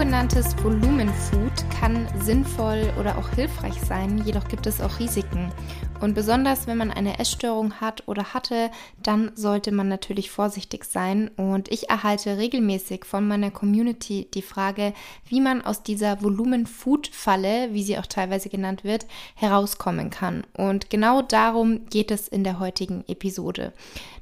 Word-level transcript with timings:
Sogenanntes 0.00 0.56
Volumenfood 0.64 1.52
kann 1.78 2.08
sinnvoll 2.22 2.90
oder 2.98 3.18
auch 3.18 3.28
hilfreich 3.34 3.78
sein, 3.82 4.16
jedoch 4.24 4.48
gibt 4.48 4.66
es 4.66 4.80
auch 4.80 4.98
Risiken. 4.98 5.52
Und 6.00 6.14
besonders 6.14 6.66
wenn 6.66 6.78
man 6.78 6.90
eine 6.90 7.18
Essstörung 7.18 7.74
hat 7.74 8.08
oder 8.08 8.32
hatte, 8.32 8.70
dann 9.02 9.32
sollte 9.34 9.70
man 9.70 9.88
natürlich 9.88 10.30
vorsichtig 10.30 10.84
sein. 10.84 11.30
Und 11.36 11.70
ich 11.70 11.90
erhalte 11.90 12.38
regelmäßig 12.38 13.04
von 13.04 13.28
meiner 13.28 13.50
Community 13.50 14.28
die 14.32 14.42
Frage, 14.42 14.94
wie 15.28 15.40
man 15.40 15.62
aus 15.62 15.82
dieser 15.82 16.22
Volumen-Food-Falle, 16.22 17.72
wie 17.72 17.82
sie 17.82 17.98
auch 17.98 18.06
teilweise 18.06 18.48
genannt 18.48 18.82
wird, 18.82 19.06
herauskommen 19.34 20.10
kann. 20.10 20.44
Und 20.56 20.88
genau 20.88 21.20
darum 21.22 21.86
geht 21.86 22.10
es 22.10 22.28
in 22.28 22.44
der 22.44 22.58
heutigen 22.58 23.04
Episode. 23.06 23.72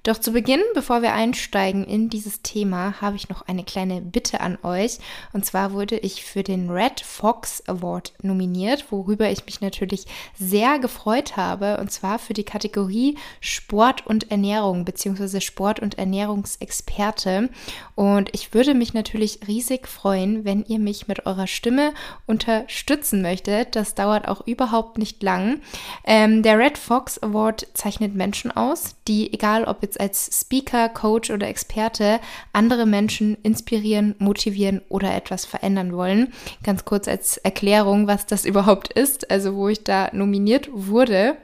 Doch 0.02 0.18
zu 0.18 0.32
Beginn, 0.32 0.62
bevor 0.74 1.02
wir 1.02 1.12
einsteigen 1.12 1.84
in 1.84 2.08
dieses 2.08 2.42
Thema, 2.42 3.00
habe 3.00 3.16
ich 3.16 3.28
noch 3.28 3.42
eine 3.42 3.62
kleine 3.62 4.00
Bitte 4.00 4.40
an 4.40 4.56
euch. 4.62 4.98
Und 5.32 5.44
zwar 5.44 5.72
wurde 5.72 5.98
ich 5.98 6.24
für 6.24 6.42
den 6.42 6.70
Red 6.70 7.00
Fox 7.00 7.62
Award 7.66 8.14
nominiert, 8.22 8.90
worüber 8.90 9.30
ich 9.30 9.44
mich 9.44 9.60
natürlich 9.60 10.06
sehr 10.34 10.78
gefreut 10.78 11.36
habe. 11.36 11.67
Und 11.76 11.92
zwar 11.92 12.18
für 12.18 12.32
die 12.32 12.44
Kategorie 12.44 13.16
Sport 13.40 14.06
und 14.06 14.30
Ernährung 14.30 14.84
bzw. 14.84 15.40
Sport- 15.40 15.80
und 15.80 15.98
Ernährungsexperte. 15.98 17.50
Und 17.94 18.30
ich 18.32 18.54
würde 18.54 18.74
mich 18.74 18.94
natürlich 18.94 19.40
riesig 19.46 19.86
freuen, 19.86 20.44
wenn 20.44 20.64
ihr 20.64 20.78
mich 20.78 21.08
mit 21.08 21.26
eurer 21.26 21.46
Stimme 21.46 21.92
unterstützen 22.26 23.22
möchtet. 23.22 23.76
Das 23.76 23.94
dauert 23.94 24.28
auch 24.28 24.46
überhaupt 24.46 24.98
nicht 24.98 25.22
lang. 25.22 25.60
Ähm, 26.04 26.42
der 26.42 26.58
Red 26.58 26.78
Fox 26.78 27.18
Award 27.22 27.66
zeichnet 27.74 28.14
Menschen 28.14 28.50
aus, 28.50 28.96
die, 29.06 29.32
egal 29.32 29.64
ob 29.64 29.82
jetzt 29.82 30.00
als 30.00 30.40
Speaker, 30.40 30.88
Coach 30.88 31.30
oder 31.30 31.48
Experte 31.48 32.20
andere 32.52 32.86
Menschen 32.86 33.36
inspirieren, 33.42 34.14
motivieren 34.18 34.80
oder 34.88 35.14
etwas 35.14 35.44
verändern 35.44 35.92
wollen. 35.92 36.32
Ganz 36.62 36.84
kurz 36.84 37.08
als 37.08 37.36
Erklärung, 37.38 38.06
was 38.06 38.26
das 38.26 38.44
überhaupt 38.44 38.92
ist, 38.92 39.30
also 39.30 39.54
wo 39.54 39.68
ich 39.68 39.84
da 39.84 40.10
nominiert 40.12 40.68
wurde. 40.72 41.36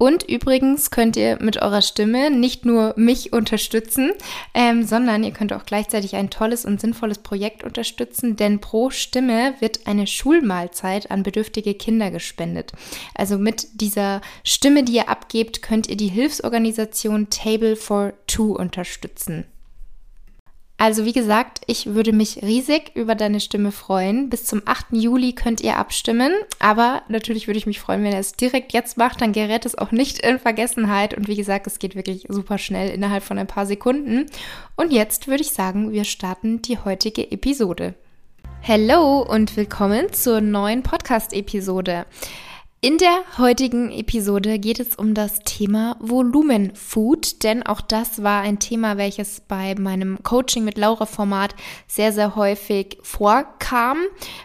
Und 0.00 0.22
übrigens 0.22 0.92
könnt 0.92 1.16
ihr 1.16 1.42
mit 1.42 1.60
eurer 1.60 1.82
Stimme 1.82 2.30
nicht 2.30 2.64
nur 2.64 2.94
mich 2.96 3.32
unterstützen, 3.32 4.12
ähm, 4.54 4.84
sondern 4.84 5.24
ihr 5.24 5.32
könnt 5.32 5.52
auch 5.52 5.66
gleichzeitig 5.66 6.14
ein 6.14 6.30
tolles 6.30 6.64
und 6.64 6.80
sinnvolles 6.80 7.18
Projekt 7.18 7.64
unterstützen, 7.64 8.36
denn 8.36 8.60
pro 8.60 8.90
Stimme 8.90 9.54
wird 9.58 9.88
eine 9.88 10.06
Schulmahlzeit 10.06 11.10
an 11.10 11.24
bedürftige 11.24 11.74
Kinder 11.74 12.12
gespendet. 12.12 12.70
Also 13.16 13.38
mit 13.38 13.80
dieser 13.80 14.20
Stimme, 14.44 14.84
die 14.84 14.94
ihr 14.94 15.08
abgebt, 15.08 15.62
könnt 15.62 15.88
ihr 15.88 15.96
die 15.96 16.06
Hilfsorganisation 16.06 17.28
Table 17.28 17.74
for 17.74 18.12
Two 18.28 18.52
unterstützen. 18.52 19.46
Also 20.80 21.04
wie 21.04 21.12
gesagt, 21.12 21.60
ich 21.66 21.86
würde 21.86 22.12
mich 22.12 22.40
riesig 22.40 22.92
über 22.94 23.16
deine 23.16 23.40
Stimme 23.40 23.72
freuen. 23.72 24.30
Bis 24.30 24.44
zum 24.44 24.62
8. 24.64 24.86
Juli 24.92 25.32
könnt 25.32 25.60
ihr 25.60 25.76
abstimmen. 25.76 26.32
Aber 26.60 27.02
natürlich 27.08 27.48
würde 27.48 27.58
ich 27.58 27.66
mich 27.66 27.80
freuen, 27.80 28.04
wenn 28.04 28.12
ihr 28.12 28.18
es 28.20 28.34
direkt 28.34 28.72
jetzt 28.72 28.96
macht. 28.96 29.20
Dann 29.20 29.32
gerät 29.32 29.66
es 29.66 29.76
auch 29.76 29.90
nicht 29.90 30.20
in 30.20 30.38
Vergessenheit. 30.38 31.14
Und 31.14 31.26
wie 31.26 31.34
gesagt, 31.34 31.66
es 31.66 31.80
geht 31.80 31.96
wirklich 31.96 32.26
super 32.28 32.58
schnell 32.58 32.90
innerhalb 32.90 33.24
von 33.24 33.38
ein 33.38 33.48
paar 33.48 33.66
Sekunden. 33.66 34.26
Und 34.76 34.92
jetzt 34.92 35.26
würde 35.26 35.42
ich 35.42 35.50
sagen, 35.50 35.90
wir 35.90 36.04
starten 36.04 36.62
die 36.62 36.78
heutige 36.78 37.28
Episode. 37.28 37.94
Hallo 38.62 39.22
und 39.22 39.56
willkommen 39.56 40.12
zur 40.12 40.40
neuen 40.40 40.84
Podcast-Episode. 40.84 42.06
In 42.80 42.96
der 42.96 43.24
heutigen 43.38 43.90
Episode 43.90 44.60
geht 44.60 44.78
es 44.78 44.94
um 44.94 45.12
das 45.12 45.40
Thema 45.40 45.96
Volumenfood, 45.98 47.42
denn 47.42 47.64
auch 47.64 47.80
das 47.80 48.22
war 48.22 48.42
ein 48.42 48.60
Thema, 48.60 48.96
welches 48.96 49.40
bei 49.40 49.74
meinem 49.74 50.22
Coaching 50.22 50.62
mit 50.64 50.78
Laura 50.78 51.04
Format 51.04 51.56
sehr, 51.88 52.12
sehr 52.12 52.36
häufig 52.36 52.98
vorkam. 53.02 53.98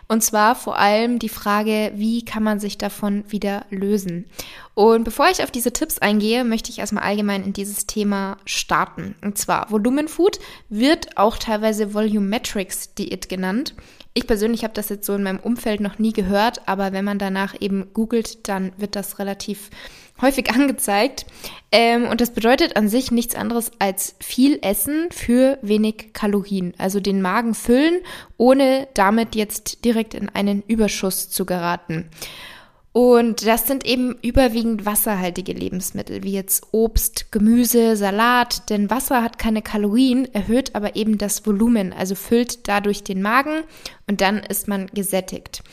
Und 0.08 0.24
zwar 0.24 0.56
vor 0.56 0.80
allem 0.80 1.20
die 1.20 1.30
Frage, 1.30 1.92
wie 1.94 2.26
kann 2.26 2.42
man 2.42 2.60
sich 2.60 2.80
davon 2.80 3.24
wieder 3.28 3.68
lösen? 3.70 4.26
Und 4.74 5.04
bevor 5.04 5.30
ich 5.30 5.44
auf 5.44 5.52
diese 5.52 5.72
Tipps 5.72 6.00
eingehe, 6.00 6.44
möchte 6.44 6.72
ich 6.72 6.80
erstmal 6.80 7.04
allgemein 7.04 7.44
in 7.44 7.54
dieses 7.54 7.86
Thema 7.86 8.38
starten. 8.46 9.14
Und 9.22 9.38
zwar 9.38 9.70
Volumenfood 9.70 10.40
wird 10.70 11.20
auch 11.20 11.38
teilweise 11.38 11.94
Volumetrics 11.94 12.96
Diät 12.96 13.30
genannt. 13.30 13.76
Ich 14.16 14.28
persönlich 14.28 14.64
habe 14.64 14.76
das 14.76 14.90
jetzt 14.90 15.08
so 15.08 15.16
in 15.16 15.24
meinem 15.24 15.40
Umfeld 15.40 15.82
noch 15.82 15.98
nie 15.98 16.14
gehört, 16.14 16.68
aber 16.68 16.92
wenn 16.94 17.04
man 17.04 17.18
danach 17.18 17.56
eben 17.60 17.94
googelt, 17.94 18.48
dann 18.48 18.72
wird 18.78 18.96
das 18.96 19.18
relativ 19.18 19.72
häufig 20.22 20.52
angezeigt. 20.54 21.26
Ähm, 21.72 22.08
und 22.08 22.22
das 22.22 22.32
bedeutet 22.32 22.76
an 22.76 22.90
sich 22.90 23.12
nichts 23.12 23.34
anderes 23.34 23.72
als 23.80 24.16
viel 24.20 24.60
Essen 24.62 25.10
für 25.12 25.58
wenig 25.64 26.14
Kalorien. 26.14 26.74
Also 26.78 27.00
den 27.00 27.22
Magen 27.24 27.56
füllen, 27.56 28.02
ohne 28.38 28.88
damit 28.94 29.36
jetzt 29.36 29.84
direkt 29.84 30.14
in 30.14 30.30
einen 30.30 30.62
Überschuss 30.68 31.32
zu 31.32 31.46
geraten. 31.46 32.10
Und 32.94 33.48
das 33.48 33.66
sind 33.66 33.88
eben 33.88 34.16
überwiegend 34.22 34.86
wasserhaltige 34.86 35.54
Lebensmittel, 35.54 36.22
wie 36.22 36.34
jetzt 36.34 36.68
Obst, 36.72 37.32
Gemüse, 37.32 37.98
Salat. 37.98 38.70
Denn 38.70 38.92
Wasser 38.92 39.24
hat 39.24 39.40
keine 39.40 39.64
Kalorien, 39.64 40.32
erhöht 40.32 40.76
aber 40.76 40.96
eben 40.96 41.18
das 41.18 41.46
Volumen, 41.48 41.92
also 41.92 42.14
füllt 42.14 42.68
dadurch 42.68 43.04
den 43.04 43.24
Magen 43.24 43.64
und 44.08 44.22
dann 44.22 44.38
ist 44.38 44.68
man 44.68 44.88
gesättigt. 44.94 45.64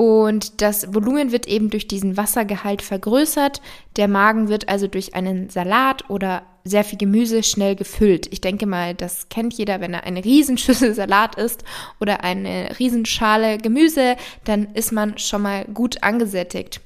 Und 0.00 0.62
das 0.62 0.94
Volumen 0.94 1.30
wird 1.30 1.46
eben 1.46 1.68
durch 1.68 1.86
diesen 1.86 2.16
Wassergehalt 2.16 2.80
vergrößert. 2.80 3.60
Der 3.96 4.08
Magen 4.08 4.48
wird 4.48 4.66
also 4.66 4.86
durch 4.86 5.14
einen 5.14 5.50
Salat 5.50 6.08
oder 6.08 6.44
sehr 6.64 6.84
viel 6.84 6.96
Gemüse 6.96 7.42
schnell 7.42 7.76
gefüllt. 7.76 8.26
Ich 8.32 8.40
denke 8.40 8.64
mal, 8.64 8.94
das 8.94 9.28
kennt 9.28 9.52
jeder, 9.52 9.82
wenn 9.82 9.92
er 9.92 10.04
eine 10.04 10.24
Riesenschüssel 10.24 10.94
Salat 10.94 11.34
isst 11.34 11.64
oder 12.00 12.24
eine 12.24 12.78
Riesenschale 12.78 13.58
Gemüse, 13.58 14.16
dann 14.44 14.68
ist 14.72 14.90
man 14.90 15.18
schon 15.18 15.42
mal 15.42 15.66
gut 15.66 16.02
angesättigt. 16.02 16.80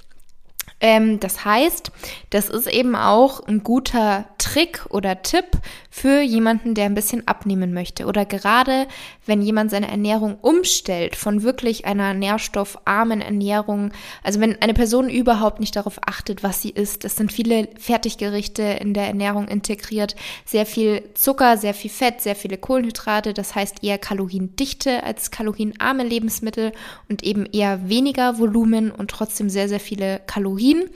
Ähm, 0.84 1.18
das 1.18 1.46
heißt, 1.46 1.92
das 2.28 2.50
ist 2.50 2.66
eben 2.66 2.94
auch 2.94 3.40
ein 3.46 3.64
guter 3.64 4.26
Trick 4.36 4.84
oder 4.90 5.22
Tipp 5.22 5.46
für 5.88 6.20
jemanden, 6.20 6.74
der 6.74 6.84
ein 6.84 6.94
bisschen 6.94 7.26
abnehmen 7.26 7.72
möchte. 7.72 8.04
Oder 8.04 8.26
gerade 8.26 8.86
wenn 9.24 9.40
jemand 9.40 9.70
seine 9.70 9.88
Ernährung 9.88 10.36
umstellt 10.42 11.16
von 11.16 11.42
wirklich 11.42 11.86
einer 11.86 12.12
nährstoffarmen 12.12 13.22
Ernährung, 13.22 13.92
also 14.22 14.40
wenn 14.40 14.60
eine 14.60 14.74
Person 14.74 15.08
überhaupt 15.08 15.58
nicht 15.58 15.74
darauf 15.74 15.98
achtet, 16.04 16.42
was 16.42 16.60
sie 16.60 16.68
isst. 16.68 17.06
Es 17.06 17.16
sind 17.16 17.32
viele 17.32 17.68
Fertiggerichte 17.78 18.62
in 18.62 18.92
der 18.92 19.06
Ernährung 19.06 19.48
integriert, 19.48 20.16
sehr 20.44 20.66
viel 20.66 21.02
Zucker, 21.14 21.56
sehr 21.56 21.72
viel 21.72 21.90
Fett, 21.90 22.20
sehr 22.20 22.36
viele 22.36 22.58
Kohlenhydrate, 22.58 23.32
das 23.32 23.54
heißt 23.54 23.82
eher 23.82 23.96
kaloriendichte 23.96 25.02
als 25.02 25.30
kalorienarme 25.30 26.04
Lebensmittel 26.04 26.72
und 27.08 27.22
eben 27.22 27.46
eher 27.46 27.88
weniger 27.88 28.38
Volumen 28.38 28.90
und 28.90 29.10
trotzdem 29.10 29.48
sehr, 29.48 29.70
sehr 29.70 29.80
viele 29.80 30.20
Kalorien 30.26 30.73
Kalorien. 30.74 30.90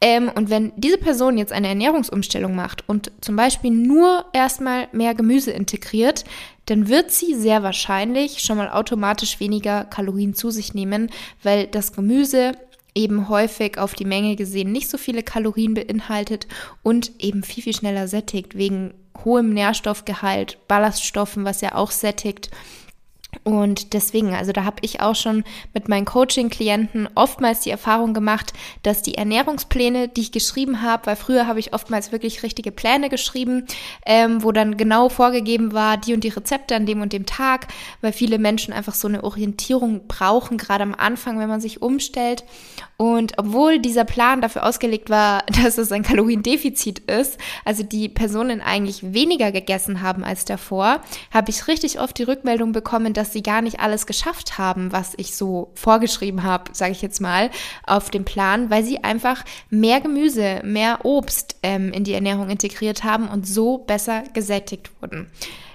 Ähm, 0.00 0.30
und 0.34 0.50
wenn 0.50 0.72
diese 0.76 0.98
Person 0.98 1.38
jetzt 1.38 1.52
eine 1.52 1.68
Ernährungsumstellung 1.68 2.54
macht 2.54 2.88
und 2.88 3.12
zum 3.20 3.36
Beispiel 3.36 3.70
nur 3.70 4.24
erstmal 4.32 4.88
mehr 4.92 5.14
Gemüse 5.14 5.50
integriert, 5.50 6.24
dann 6.66 6.88
wird 6.88 7.10
sie 7.10 7.34
sehr 7.34 7.62
wahrscheinlich 7.62 8.40
schon 8.40 8.56
mal 8.56 8.70
automatisch 8.70 9.40
weniger 9.40 9.84
Kalorien 9.84 10.34
zu 10.34 10.50
sich 10.50 10.72
nehmen, 10.72 11.10
weil 11.42 11.66
das 11.66 11.92
Gemüse 11.92 12.52
eben 12.94 13.28
häufig 13.28 13.78
auf 13.78 13.94
die 13.94 14.04
Menge 14.04 14.36
gesehen 14.36 14.72
nicht 14.72 14.88
so 14.88 14.98
viele 14.98 15.22
Kalorien 15.22 15.74
beinhaltet 15.74 16.48
und 16.82 17.12
eben 17.18 17.42
viel, 17.42 17.62
viel 17.62 17.74
schneller 17.74 18.08
sättigt 18.08 18.56
wegen 18.56 18.94
hohem 19.24 19.50
Nährstoffgehalt, 19.50 20.58
Ballaststoffen, 20.66 21.44
was 21.44 21.60
ja 21.60 21.74
auch 21.74 21.90
sättigt 21.90 22.50
und 23.44 23.94
deswegen, 23.94 24.34
also 24.34 24.52
da 24.52 24.64
habe 24.64 24.78
ich 24.82 25.00
auch 25.00 25.14
schon 25.14 25.44
mit 25.72 25.88
meinen 25.88 26.04
Coaching-Klienten 26.04 27.08
oftmals 27.14 27.60
die 27.60 27.70
Erfahrung 27.70 28.12
gemacht, 28.12 28.52
dass 28.82 29.02
die 29.02 29.14
Ernährungspläne, 29.14 30.08
die 30.08 30.20
ich 30.20 30.32
geschrieben 30.32 30.82
habe, 30.82 31.06
weil 31.06 31.16
früher 31.16 31.46
habe 31.46 31.58
ich 31.58 31.72
oftmals 31.72 32.12
wirklich 32.12 32.42
richtige 32.42 32.72
Pläne 32.72 33.08
geschrieben, 33.08 33.66
ähm, 34.04 34.42
wo 34.42 34.52
dann 34.52 34.76
genau 34.76 35.08
vorgegeben 35.08 35.72
war, 35.72 35.96
die 35.96 36.12
und 36.12 36.24
die 36.24 36.28
Rezepte 36.28 36.74
an 36.74 36.86
dem 36.86 37.00
und 37.00 37.12
dem 37.12 37.24
Tag, 37.24 37.68
weil 38.00 38.12
viele 38.12 38.38
Menschen 38.38 38.74
einfach 38.74 38.94
so 38.94 39.08
eine 39.08 39.24
Orientierung 39.24 40.06
brauchen, 40.06 40.58
gerade 40.58 40.82
am 40.82 40.94
Anfang, 40.94 41.38
wenn 41.38 41.48
man 41.48 41.60
sich 41.60 41.80
umstellt. 41.82 42.44
Und 42.96 43.38
obwohl 43.38 43.78
dieser 43.78 44.04
Plan 44.04 44.42
dafür 44.42 44.66
ausgelegt 44.66 45.08
war, 45.08 45.44
dass 45.62 45.78
es 45.78 45.90
ein 45.90 46.02
Kaloriendefizit 46.02 46.98
ist, 47.10 47.38
also 47.64 47.82
die 47.82 48.10
Personen 48.10 48.60
eigentlich 48.60 49.14
weniger 49.14 49.52
gegessen 49.52 50.02
haben 50.02 50.22
als 50.22 50.44
davor, 50.44 51.00
habe 51.30 51.50
ich 51.50 51.66
richtig 51.66 51.98
oft 51.98 52.18
die 52.18 52.24
Rückmeldung 52.24 52.72
bekommen, 52.72 53.14
dass 53.20 53.34
sie 53.34 53.42
gar 53.42 53.60
nicht 53.60 53.80
alles 53.80 54.06
geschafft 54.06 54.56
haben, 54.56 54.92
was 54.92 55.12
ich 55.18 55.36
so 55.36 55.72
vorgeschrieben 55.74 56.42
habe, 56.42 56.72
sage 56.72 56.92
ich 56.92 57.02
jetzt 57.02 57.20
mal, 57.20 57.50
auf 57.86 58.08
dem 58.08 58.24
Plan, 58.24 58.70
weil 58.70 58.82
sie 58.82 59.04
einfach 59.04 59.44
mehr 59.68 60.00
Gemüse, 60.00 60.62
mehr 60.64 61.04
Obst 61.04 61.56
ähm, 61.62 61.92
in 61.92 62.02
die 62.02 62.14
Ernährung 62.14 62.48
integriert 62.48 63.04
haben 63.04 63.28
und 63.28 63.46
so 63.46 63.76
besser 63.76 64.24
gesättigt 64.32 64.90
wurden. 65.02 65.30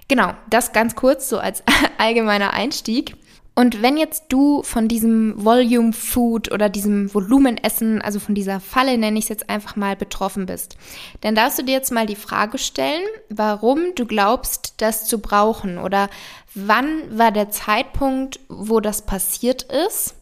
Genau, 0.08 0.34
das 0.50 0.74
ganz 0.74 0.96
kurz 0.96 1.30
so 1.30 1.38
als 1.38 1.62
allgemeiner 2.00 2.54
Einstieg. 2.54 3.16
Und 3.57 3.81
wenn 3.81 3.96
jetzt 3.96 4.25
du 4.30 4.63
von 4.63 4.90
diesem 4.90 5.34
Volume 5.38 5.94
Food 5.94 6.52
oder 6.52 6.68
diesem 6.68 7.13
Volumenessen, 7.13 8.02
also 8.02 8.19
von 8.19 8.36
dieser 8.36 8.60
Falle 8.60 8.98
nenne 8.98 9.18
ich 9.18 9.25
es 9.25 9.30
jetzt 9.30 9.50
einfach 9.50 9.78
mal, 9.78 9.96
betroffen 9.96 10.46
bist, 10.46 10.75
dann 11.22 11.36
darfst 11.36 11.57
du 11.57 11.63
dir 11.63 11.72
jetzt 11.72 11.92
mal 11.92 12.06
die 12.06 12.18
Frage 12.18 12.57
stellen, 12.57 13.06
warum 13.30 13.96
du 13.96 14.06
glaubst, 14.06 14.74
das 14.81 15.06
zu 15.07 15.19
brauchen 15.19 15.78
oder 15.78 16.10
wann 16.54 17.18
war 17.18 17.31
der 17.31 17.50
Zeitpunkt, 17.50 18.42
wo 18.50 18.81
das 18.81 19.06
passiert 19.06 19.63
ist? 19.63 20.16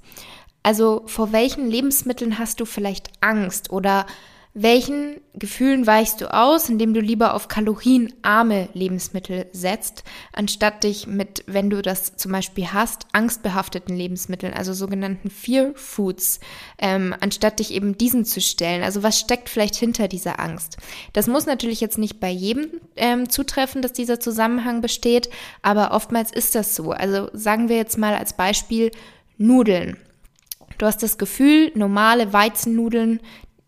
Also 0.61 1.01
vor 1.07 1.31
welchen 1.31 1.67
Lebensmitteln 1.67 2.37
hast 2.37 2.59
du 2.59 2.65
vielleicht 2.65 3.09
Angst 3.19 3.71
oder 3.71 4.05
welchen 4.55 5.19
Gefühlen 5.33 5.87
weichst 5.87 6.21
du 6.21 6.31
aus, 6.31 6.69
indem 6.69 6.93
du 6.93 6.99
lieber 6.99 7.33
auf 7.33 7.47
kalorienarme 7.47 8.69
Lebensmittel 8.73 9.47
setzt, 9.51 10.03
anstatt 10.31 10.83
dich 10.83 11.07
mit, 11.07 11.43
wenn 11.47 11.71
du 11.71 11.81
das 11.81 12.17
zum 12.17 12.31
Beispiel 12.31 12.67
hast, 12.67 13.07
angstbehafteten 13.13 13.95
Lebensmitteln, 13.95 14.53
also 14.53 14.73
sogenannten 14.73 15.31
Fear 15.31 15.71
Foods, 15.73 16.39
ähm, 16.77 17.15
anstatt 17.19 17.57
dich 17.57 17.73
eben 17.73 17.97
diesen 17.97 18.25
zu 18.25 18.41
stellen? 18.41 18.83
Also 18.83 19.01
was 19.01 19.19
steckt 19.19 19.49
vielleicht 19.49 19.75
hinter 19.75 20.07
dieser 20.07 20.39
Angst? 20.39 20.77
Das 21.13 21.25
muss 21.25 21.47
natürlich 21.47 21.81
jetzt 21.81 21.97
nicht 21.97 22.19
bei 22.19 22.29
jedem 22.29 22.67
ähm, 22.95 23.29
zutreffen, 23.29 23.81
dass 23.81 23.93
dieser 23.93 24.19
Zusammenhang 24.19 24.81
besteht, 24.81 25.31
aber 25.63 25.93
oftmals 25.93 26.31
ist 26.31 26.53
das 26.53 26.75
so. 26.75 26.91
Also 26.91 27.29
sagen 27.33 27.69
wir 27.69 27.77
jetzt 27.77 27.97
mal 27.97 28.13
als 28.13 28.33
Beispiel 28.33 28.91
Nudeln. 29.39 29.97
Du 30.77 30.85
hast 30.85 31.01
das 31.01 31.17
Gefühl, 31.17 31.71
normale 31.75 32.33
Weizennudeln, 32.33 33.19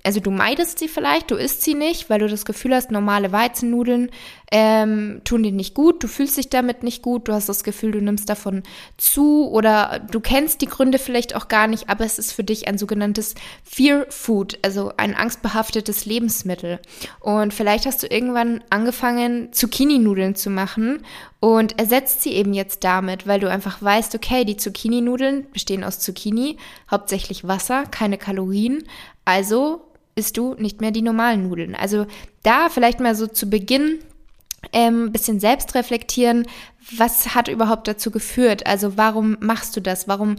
also 0.06 0.20
du 0.20 0.30
meidest 0.30 0.78
sie 0.78 0.88
vielleicht, 0.88 1.32
du 1.32 1.36
isst 1.36 1.64
sie 1.64 1.74
nicht, 1.74 2.10
weil 2.10 2.20
du 2.20 2.28
das 2.28 2.46
Gefühl 2.46 2.76
hast, 2.76 2.92
normale 2.92 3.32
Weizennudeln 3.32 4.12
ähm, 4.52 5.22
tun 5.24 5.42
dir 5.42 5.52
nicht 5.52 5.74
gut, 5.74 6.04
du 6.04 6.08
fühlst 6.08 6.38
dich 6.38 6.50
damit 6.50 6.84
nicht 6.84 7.02
gut, 7.02 7.28
du 7.28 7.34
hast 7.34 7.50
das 7.50 7.64
Gefühl, 7.64 7.92
du 7.92 8.02
nimmst 8.02 8.30
davon 8.30 8.62
zu 8.98 9.50
oder 9.50 10.00
du 10.12 10.20
kennst 10.20 10.62
die 10.62 10.68
Gründe 10.68 11.00
vielleicht 11.00 11.36
auch 11.36 11.48
gar 11.48 11.66
nicht, 11.66 11.90
aber 11.90 12.06
es 12.06 12.20
ist 12.20 12.34
für 12.34 12.44
dich 12.44 12.68
ein 12.68 12.78
sogenanntes 12.78 13.34
Fear 13.64 14.06
Food, 14.10 14.60
also 14.62 14.92
ein 14.98 15.16
angstbehaftetes 15.16 16.06
Lebensmittel. 16.06 16.80
Und 17.20 17.54
vielleicht 17.54 17.88
hast 17.88 18.04
du 18.04 18.08
irgendwann 18.08 18.64
angefangen, 18.70 19.52
Zucchini-Nudeln 19.54 20.36
zu 20.36 20.52
machen 20.52 21.00
und 21.40 21.80
ersetzt 21.80 22.22
sie 22.22 22.34
eben 22.34 22.54
jetzt 22.54 22.84
damit, 22.84 23.26
weil 23.26 23.40
du 23.40 23.50
einfach 23.50 23.82
weißt, 23.82 24.14
okay, 24.14 24.46
die 24.46 24.58
Zucchini-Nudeln 24.58 25.48
bestehen 25.52 25.84
aus 25.84 26.00
Zucchini, 26.00 26.58
hauptsächlich 26.92 27.48
Wasser, 27.48 27.86
keine 27.90 28.20
Kalorien, 28.20 28.84
also 29.26 29.82
isst 30.16 30.38
du 30.38 30.56
nicht 30.56 30.82
mehr 30.82 30.92
die 30.92 31.02
normalen 31.02 31.48
Nudeln. 31.50 31.76
Also 31.76 32.08
da 32.44 32.70
vielleicht 32.70 33.00
mal 33.00 33.16
so 33.16 33.28
zu 33.28 33.50
Beginn 33.50 34.00
ähm, 34.72 35.12
bisschen 35.12 35.40
selbst 35.40 35.76
reflektieren, 35.76 36.48
was 36.98 37.36
hat 37.36 37.48
überhaupt 37.48 37.88
dazu 37.88 38.12
geführt? 38.12 38.66
Also 38.66 38.98
warum 38.98 39.38
machst 39.40 39.76
du 39.76 39.82
das? 39.82 40.08
Warum 40.08 40.38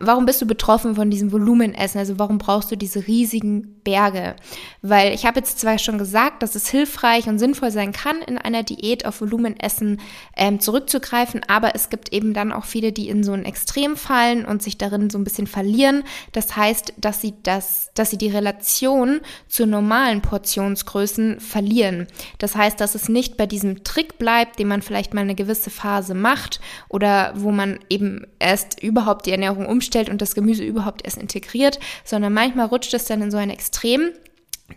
warum 0.00 0.26
bist 0.26 0.42
du 0.42 0.46
betroffen 0.46 0.94
von 0.94 1.10
diesem 1.10 1.32
Volumenessen? 1.32 1.98
Also 1.98 2.18
warum 2.18 2.38
brauchst 2.38 2.70
du 2.70 2.76
diese 2.76 3.06
riesigen 3.06 3.80
Berge? 3.84 4.36
Weil 4.82 5.14
ich 5.14 5.24
habe 5.24 5.40
jetzt 5.40 5.58
zwar 5.58 5.78
schon 5.78 5.98
gesagt, 5.98 6.42
dass 6.42 6.54
es 6.54 6.68
hilfreich 6.68 7.26
und 7.26 7.38
sinnvoll 7.38 7.70
sein 7.70 7.92
kann, 7.92 8.20
in 8.20 8.36
einer 8.36 8.62
Diät 8.62 9.06
auf 9.06 9.20
Volumenessen 9.20 10.00
ähm, 10.36 10.60
zurückzugreifen, 10.60 11.40
aber 11.48 11.74
es 11.74 11.88
gibt 11.88 12.12
eben 12.12 12.34
dann 12.34 12.52
auch 12.52 12.64
viele, 12.64 12.92
die 12.92 13.08
in 13.08 13.24
so 13.24 13.32
ein 13.32 13.46
Extrem 13.46 13.96
fallen 13.96 14.44
und 14.44 14.62
sich 14.62 14.76
darin 14.76 15.08
so 15.08 15.18
ein 15.18 15.24
bisschen 15.24 15.46
verlieren. 15.46 16.04
Das 16.32 16.54
heißt, 16.54 16.94
dass 16.98 17.22
sie 17.22 17.34
das, 17.42 17.90
dass 17.94 18.10
sie 18.10 18.18
die 18.18 18.30
Relation 18.30 19.20
zu 19.48 19.66
normalen 19.66 20.20
Portionsgrößen 20.20 21.40
verlieren. 21.40 22.06
Das 22.38 22.56
heißt, 22.56 22.78
dass 22.80 22.94
es 22.94 23.08
nicht 23.08 23.38
bei 23.38 23.46
diesem 23.46 23.84
Trick 23.84 24.18
bleibt, 24.18 24.58
den 24.58 24.68
man 24.68 24.82
vielleicht 24.82 25.14
mal 25.14 25.22
eine 25.22 25.34
gewisse 25.34 25.70
Phase 25.70 26.14
macht 26.14 26.60
oder 26.88 27.32
wo 27.36 27.50
man 27.50 27.78
eben 27.88 28.26
erst 28.38 28.82
überhaupt 28.82 29.24
die 29.26 29.32
Ernährung 29.32 29.66
um 29.66 29.77
umstellt 29.78 30.08
und 30.08 30.20
das 30.20 30.34
Gemüse 30.34 30.64
überhaupt 30.64 31.04
erst 31.04 31.18
integriert, 31.18 31.78
sondern 32.04 32.32
manchmal 32.32 32.66
rutscht 32.66 32.94
es 32.94 33.04
dann 33.04 33.22
in 33.22 33.30
so 33.30 33.36
ein 33.36 33.50
Extrem, 33.50 34.10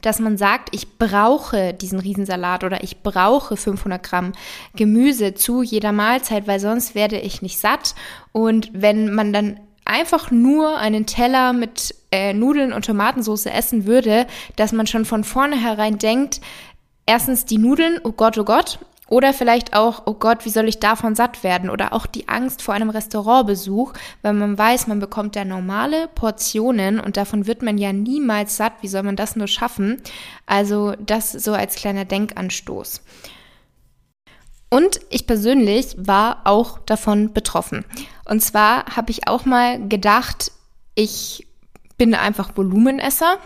dass 0.04 0.20
man 0.20 0.38
sagt, 0.38 0.70
ich 0.74 1.00
brauche 1.00 1.74
diesen 1.74 2.00
Riesensalat 2.00 2.64
oder 2.64 2.84
ich 2.84 3.02
brauche 3.02 3.58
500 3.58 4.02
Gramm 4.04 4.32
Gemüse 4.76 5.34
zu 5.34 5.64
jeder 5.64 5.92
Mahlzeit, 5.92 6.48
weil 6.48 6.60
sonst 6.60 6.94
werde 6.94 7.20
ich 7.20 7.42
nicht 7.42 7.58
satt. 7.58 7.96
Und 8.32 8.70
wenn 8.74 9.14
man 9.14 9.34
dann 9.34 9.60
einfach 9.84 10.30
nur 10.30 10.78
einen 10.78 11.08
Teller 11.08 11.52
mit 11.52 11.96
äh, 12.12 12.34
Nudeln 12.34 12.72
und 12.72 12.86
Tomatensauce 12.86 13.48
essen 13.48 13.86
würde, 13.86 14.28
dass 14.56 14.72
man 14.72 14.86
schon 14.88 15.06
von 15.06 15.24
vornherein 15.24 15.98
denkt, 15.98 16.40
erstens 17.06 17.46
die 17.46 17.58
Nudeln, 17.58 18.00
oh 18.04 18.12
Gott, 18.12 18.38
oh 18.38 18.46
Gott, 18.46 18.80
oder 19.12 19.34
vielleicht 19.34 19.74
auch, 19.74 20.04
oh 20.06 20.14
Gott, 20.14 20.46
wie 20.46 20.50
soll 20.50 20.70
ich 20.70 20.80
davon 20.80 21.16
satt 21.16 21.44
werden? 21.44 21.70
Oder 21.70 21.92
auch 21.92 22.06
die 22.06 22.30
Angst 22.30 22.62
vor 22.62 22.74
einem 22.74 22.90
Restaurantbesuch, 22.90 23.92
weil 24.22 24.32
man 24.32 24.58
weiß, 24.58 24.88
man 24.88 25.02
bekommt 25.02 25.36
da 25.36 25.44
normale 25.44 26.08
Portionen 26.08 26.98
und 26.98 27.18
davon 27.18 27.46
wird 27.46 27.62
man 27.62 27.78
ja 27.78 27.92
niemals 27.92 28.56
satt. 28.56 28.72
Wie 28.80 28.88
soll 28.88 29.04
man 29.04 29.18
das 29.18 29.36
nur 29.36 29.50
schaffen? 29.50 30.02
Also 30.46 30.94
das 30.98 31.34
so 31.34 31.52
als 31.52 31.76
kleiner 31.76 32.06
Denkanstoß. 32.06 33.02
Und 34.70 35.02
ich 35.10 35.28
persönlich 35.28 35.94
war 35.98 36.44
auch 36.46 36.80
davon 36.80 37.34
betroffen. 37.34 37.84
Und 38.24 38.42
zwar 38.42 38.96
habe 38.96 39.12
ich 39.12 39.28
auch 39.28 39.44
mal 39.44 39.90
gedacht, 39.90 40.54
ich 40.96 41.46
bin 41.98 42.16
einfach 42.16 42.56
Volumenesser 42.56 43.40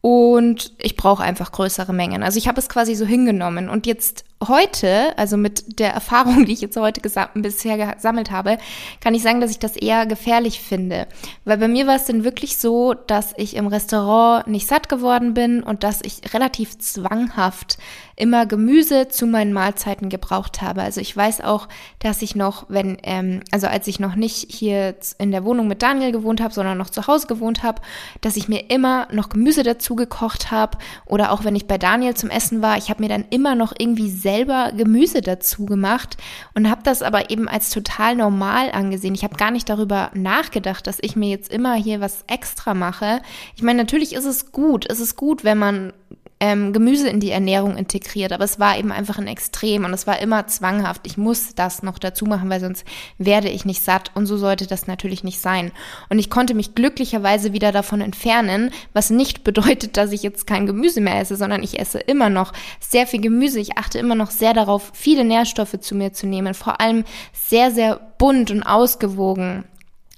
und 0.00 0.72
ich 0.78 0.94
brauche 0.96 1.22
einfach 1.22 1.50
größere 1.50 1.92
Mengen. 1.92 2.22
Also 2.22 2.38
ich 2.38 2.46
habe 2.46 2.60
es 2.60 2.68
quasi 2.68 2.94
so 2.94 3.04
hingenommen. 3.04 3.68
Und 3.68 3.86
jetzt 3.86 4.24
heute, 4.48 5.16
also 5.18 5.36
mit 5.36 5.78
der 5.78 5.92
Erfahrung, 5.92 6.44
die 6.46 6.52
ich 6.52 6.60
jetzt 6.60 6.76
heute 6.76 7.00
bisher 7.34 7.94
gesammelt 7.94 8.30
habe, 8.30 8.58
kann 9.00 9.14
ich 9.14 9.22
sagen, 9.22 9.40
dass 9.40 9.50
ich 9.50 9.58
das 9.58 9.76
eher 9.76 10.06
gefährlich 10.06 10.60
finde. 10.60 11.06
Weil 11.44 11.58
bei 11.58 11.68
mir 11.68 11.86
war 11.86 11.96
es 11.96 12.04
dann 12.04 12.24
wirklich 12.24 12.58
so, 12.58 12.94
dass 12.94 13.34
ich 13.36 13.56
im 13.56 13.66
Restaurant 13.66 14.46
nicht 14.46 14.66
satt 14.66 14.88
geworden 14.88 15.34
bin 15.34 15.62
und 15.62 15.82
dass 15.82 16.00
ich 16.02 16.34
relativ 16.34 16.78
zwanghaft 16.78 17.78
immer 18.16 18.46
Gemüse 18.46 19.08
zu 19.08 19.26
meinen 19.26 19.52
Mahlzeiten 19.52 20.08
gebraucht 20.08 20.62
habe. 20.62 20.82
Also 20.82 21.00
ich 21.00 21.14
weiß 21.14 21.42
auch, 21.42 21.68
dass 21.98 22.22
ich 22.22 22.34
noch, 22.34 22.64
wenn, 22.68 22.96
ähm, 23.02 23.40
also 23.52 23.66
als 23.66 23.86
ich 23.86 24.00
noch 24.00 24.16
nicht 24.16 24.50
hier 24.50 24.96
in 25.18 25.30
der 25.30 25.44
Wohnung 25.44 25.68
mit 25.68 25.82
Daniel 25.82 26.12
gewohnt 26.12 26.40
habe, 26.40 26.54
sondern 26.54 26.78
noch 26.78 26.88
zu 26.88 27.06
Hause 27.06 27.26
gewohnt 27.26 27.62
habe, 27.62 27.82
dass 28.22 28.36
ich 28.36 28.48
mir 28.48 28.70
immer 28.70 29.06
noch 29.12 29.28
Gemüse 29.28 29.62
dazu 29.62 29.94
gekocht 29.94 30.50
habe. 30.50 30.78
Oder 31.04 31.30
auch 31.30 31.44
wenn 31.44 31.56
ich 31.56 31.66
bei 31.66 31.76
Daniel 31.76 32.14
zum 32.14 32.30
Essen 32.30 32.62
war, 32.62 32.78
ich 32.78 32.88
habe 32.88 33.02
mir 33.02 33.10
dann 33.10 33.26
immer 33.28 33.54
noch 33.54 33.74
irgendwie 33.78 34.10
selber 34.36 34.72
Gemüse 34.76 35.22
dazu 35.22 35.64
gemacht 35.64 36.16
und 36.54 36.70
habe 36.70 36.82
das 36.84 37.02
aber 37.02 37.30
eben 37.30 37.48
als 37.48 37.70
total 37.70 38.16
normal 38.16 38.70
angesehen. 38.70 39.14
Ich 39.14 39.24
habe 39.24 39.36
gar 39.36 39.50
nicht 39.50 39.68
darüber 39.68 40.10
nachgedacht, 40.14 40.86
dass 40.86 40.98
ich 41.00 41.16
mir 41.16 41.30
jetzt 41.30 41.50
immer 41.50 41.74
hier 41.74 42.00
was 42.00 42.24
extra 42.26 42.74
mache. 42.74 43.20
Ich 43.54 43.62
meine, 43.62 43.78
natürlich 43.78 44.14
ist 44.14 44.26
es 44.26 44.52
gut. 44.52 44.86
Es 44.88 45.00
ist 45.00 45.16
gut, 45.16 45.42
wenn 45.42 45.58
man 45.58 45.92
ähm, 46.38 46.72
Gemüse 46.72 47.08
in 47.08 47.20
die 47.20 47.30
Ernährung 47.30 47.76
integriert, 47.76 48.32
aber 48.32 48.44
es 48.44 48.60
war 48.60 48.78
eben 48.78 48.92
einfach 48.92 49.18
ein 49.18 49.26
Extrem 49.26 49.84
und 49.84 49.94
es 49.94 50.06
war 50.06 50.18
immer 50.20 50.46
zwanghaft. 50.46 51.02
Ich 51.06 51.16
muss 51.16 51.54
das 51.54 51.82
noch 51.82 51.98
dazu 51.98 52.26
machen, 52.26 52.50
weil 52.50 52.60
sonst 52.60 52.84
werde 53.16 53.48
ich 53.48 53.64
nicht 53.64 53.82
satt 53.82 54.10
und 54.14 54.26
so 54.26 54.36
sollte 54.36 54.66
das 54.66 54.86
natürlich 54.86 55.24
nicht 55.24 55.40
sein. 55.40 55.72
Und 56.10 56.18
ich 56.18 56.28
konnte 56.28 56.54
mich 56.54 56.74
glücklicherweise 56.74 57.54
wieder 57.54 57.72
davon 57.72 58.02
entfernen, 58.02 58.70
was 58.92 59.08
nicht 59.08 59.44
bedeutet, 59.44 59.96
dass 59.96 60.12
ich 60.12 60.22
jetzt 60.22 60.46
kein 60.46 60.66
Gemüse 60.66 61.00
mehr 61.00 61.20
esse, 61.20 61.36
sondern 61.36 61.62
ich 61.62 61.78
esse 61.78 61.98
immer 61.98 62.28
noch 62.28 62.52
sehr 62.80 63.06
viel 63.06 63.20
Gemüse. 63.20 63.58
Ich 63.58 63.78
achte 63.78 63.98
immer 63.98 64.14
noch 64.14 64.30
sehr 64.30 64.52
darauf, 64.52 64.90
viele 64.92 65.24
Nährstoffe 65.24 65.80
zu 65.80 65.94
mir 65.94 66.12
zu 66.12 66.26
nehmen, 66.26 66.52
vor 66.52 66.80
allem 66.80 67.04
sehr, 67.32 67.70
sehr 67.70 67.98
bunt 68.18 68.50
und 68.50 68.62
ausgewogen. 68.62 69.64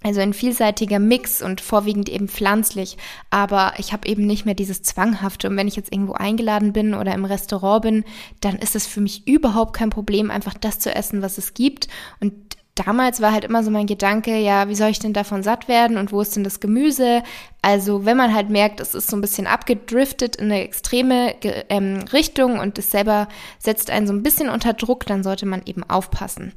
Also 0.02 0.21
ein 0.21 0.33
vielseitiger 0.33 1.00
Mix 1.00 1.43
und 1.43 1.61
vorwiegend 1.61 2.09
eben 2.09 2.28
pflanzlich. 2.28 2.97
Aber 3.31 3.73
ich 3.78 3.93
habe 3.93 4.09
eben 4.09 4.26
nicht 4.26 4.45
mehr 4.45 4.55
dieses 4.55 4.83
Zwanghafte. 4.83 5.49
Und 5.49 5.57
wenn 5.57 5.67
ich 5.67 5.75
jetzt 5.75 5.93
irgendwo 5.93 6.12
eingeladen 6.12 6.73
bin 6.73 6.95
oder 6.95 7.14
im 7.14 7.25
Restaurant 7.25 7.83
bin, 7.83 8.05
dann 8.40 8.57
ist 8.57 8.76
es 8.76 8.87
für 8.87 9.00
mich 9.00 9.26
überhaupt 9.26 9.75
kein 9.75 9.90
Problem, 9.90 10.31
einfach 10.31 10.55
das 10.55 10.78
zu 10.78 10.95
essen, 10.95 11.21
was 11.21 11.37
es 11.37 11.52
gibt. 11.52 11.88
Und 12.21 12.33
damals 12.78 13.21
war 13.21 13.33
halt 13.33 13.45
immer 13.45 13.64
so 13.64 13.71
mein 13.71 13.87
Gedanke, 13.87 14.38
ja, 14.38 14.69
wie 14.69 14.75
soll 14.75 14.90
ich 14.90 14.99
denn 14.99 15.12
davon 15.12 15.43
satt 15.43 15.69
werden 15.69 15.97
und 15.97 16.12
wo 16.12 16.21
ist 16.21 16.37
denn 16.37 16.45
das 16.45 16.61
Gemüse? 16.61 17.23
Also 17.61 18.05
wenn 18.05 18.17
man 18.17 18.35
halt 18.35 18.50
merkt, 18.50 18.81
es 18.81 18.95
ist 18.95 19.11
so 19.11 19.17
ein 19.17 19.21
bisschen 19.21 19.47
abgedriftet 19.47 20.37
in 20.37 20.47
eine 20.47 20.62
extreme 20.62 21.35
ähm, 21.43 22.05
Richtung 22.12 22.59
und 22.61 22.78
es 22.78 22.90
selber 22.90 23.28
setzt 23.59 23.90
einen 23.90 24.07
so 24.07 24.12
ein 24.12 24.23
bisschen 24.23 24.49
unter 24.49 24.75
Druck, 24.75 25.07
dann 25.07 25.23
sollte 25.25 25.47
man 25.47 25.62
eben 25.67 25.83
aufpassen. 25.83 26.52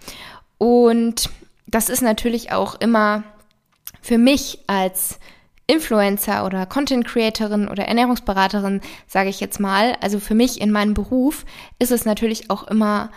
Und 0.57 1.29
das 1.67 1.89
ist 1.89 2.01
natürlich 2.01 2.51
auch 2.51 2.75
immer 2.79 3.23
für 4.01 4.17
mich 4.17 4.59
als 4.67 5.19
Influencer 5.67 6.45
oder 6.45 6.65
Content 6.65 7.05
Creatorin 7.05 7.67
oder 7.67 7.85
Ernährungsberaterin, 7.85 8.81
sage 9.07 9.29
ich 9.29 9.39
jetzt 9.39 9.59
mal, 9.59 9.95
also 10.01 10.19
für 10.19 10.35
mich 10.35 10.59
in 10.59 10.71
meinem 10.71 10.93
Beruf 10.93 11.45
ist 11.79 11.91
es 11.91 12.03
natürlich 12.03 12.49
auch 12.49 12.67
immer 12.67 13.09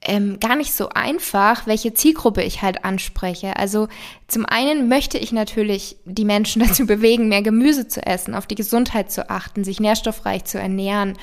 ähm, 0.00 0.38
gar 0.38 0.56
nicht 0.56 0.72
so 0.72 0.90
einfach, 0.90 1.66
welche 1.66 1.92
Zielgruppe 1.92 2.42
ich 2.42 2.62
halt 2.62 2.84
anspreche. 2.84 3.56
Also 3.56 3.88
zum 4.28 4.46
einen 4.46 4.88
möchte 4.88 5.18
ich 5.18 5.32
natürlich 5.32 5.96
die 6.04 6.24
Menschen 6.24 6.62
dazu 6.66 6.86
bewegen, 6.86 7.28
mehr 7.28 7.42
Gemüse 7.42 7.88
zu 7.88 8.04
essen, 8.06 8.34
auf 8.34 8.46
die 8.46 8.54
Gesundheit 8.54 9.10
zu 9.10 9.28
achten, 9.28 9.64
sich 9.64 9.80
nährstoffreich 9.80 10.44
zu 10.44 10.58
ernähren 10.58 11.18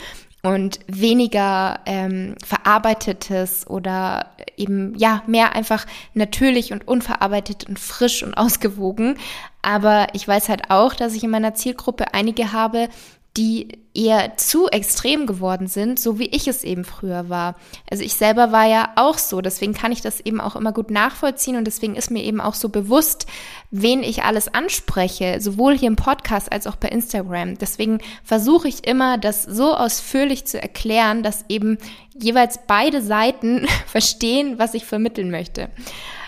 und 0.46 0.80
weniger 0.88 1.80
ähm, 1.88 2.36
verarbeitetes 2.46 3.68
oder 3.68 4.28
eben 4.58 4.94
ja 4.96 5.24
mehr 5.25 5.56
einfach 5.56 5.88
natürlich 6.14 6.72
und 6.72 6.88
unverarbeitet 6.88 7.68
und 7.68 7.80
frisch 7.80 8.22
und 8.22 8.36
ausgewogen. 8.36 9.18
Aber 9.64 10.10
ich 10.14 10.28
weiß 10.28 10.50
halt 10.50 10.70
auch, 10.70 10.94
dass 10.94 11.16
ich 11.16 11.24
in 11.24 11.32
meiner 11.32 11.56
Zielgruppe 11.56 12.14
einige 12.14 12.52
habe, 12.54 12.90
die 13.38 13.80
eher 13.94 14.38
zu 14.38 14.68
extrem 14.68 15.25
geworden 15.25 15.68
sind, 15.68 16.00
so 16.00 16.20
wie 16.20 16.27
ich 16.27 16.48
es 16.48 16.63
eben 16.63 16.84
früher 16.84 17.30
war. 17.30 17.56
Also 17.89 18.04
ich 18.04 18.15
selber 18.15 18.51
war 18.51 18.65
ja 18.65 18.92
auch 18.96 19.18
so, 19.18 19.42
deswegen 19.42 19.74
kann 19.74 19.92
ich 19.92 20.01
das 20.01 20.20
eben 20.20 20.42
auch 20.42 20.56
immer 20.56 20.74
gut 20.74 20.92
nachvollziehen 20.92 21.56
und 21.56 21.65
deswegen 21.65 21.96
ist 21.96 22.12
mir 22.12 22.24
eben 22.24 22.42
auch 22.42 22.56
so 22.56 22.70
bewusst, 22.70 23.25
wen 23.72 24.04
ich 24.04 24.24
alles 24.24 24.54
anspreche, 24.54 25.39
sowohl 25.39 25.77
hier 25.77 25.88
im 25.88 25.96
Podcast 25.96 26.51
als 26.51 26.68
auch 26.68 26.75
bei 26.75 26.89
Instagram. 26.89 27.58
Deswegen 27.58 28.00
versuche 28.24 28.68
ich 28.68 28.86
immer, 28.86 29.18
das 29.18 29.44
so 29.44 29.75
ausführlich 29.75 30.46
zu 30.46 30.62
erklären, 30.62 31.24
dass 31.24 31.46
eben 31.48 31.77
jeweils 32.13 32.60
beide 32.68 33.01
Seiten 33.01 33.68
verstehen, 33.86 34.60
was 34.60 34.74
ich 34.74 34.86
vermitteln 34.86 35.32
möchte. 35.32 35.70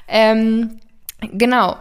Ähm, 0.08 0.80
Genau. 1.22 1.78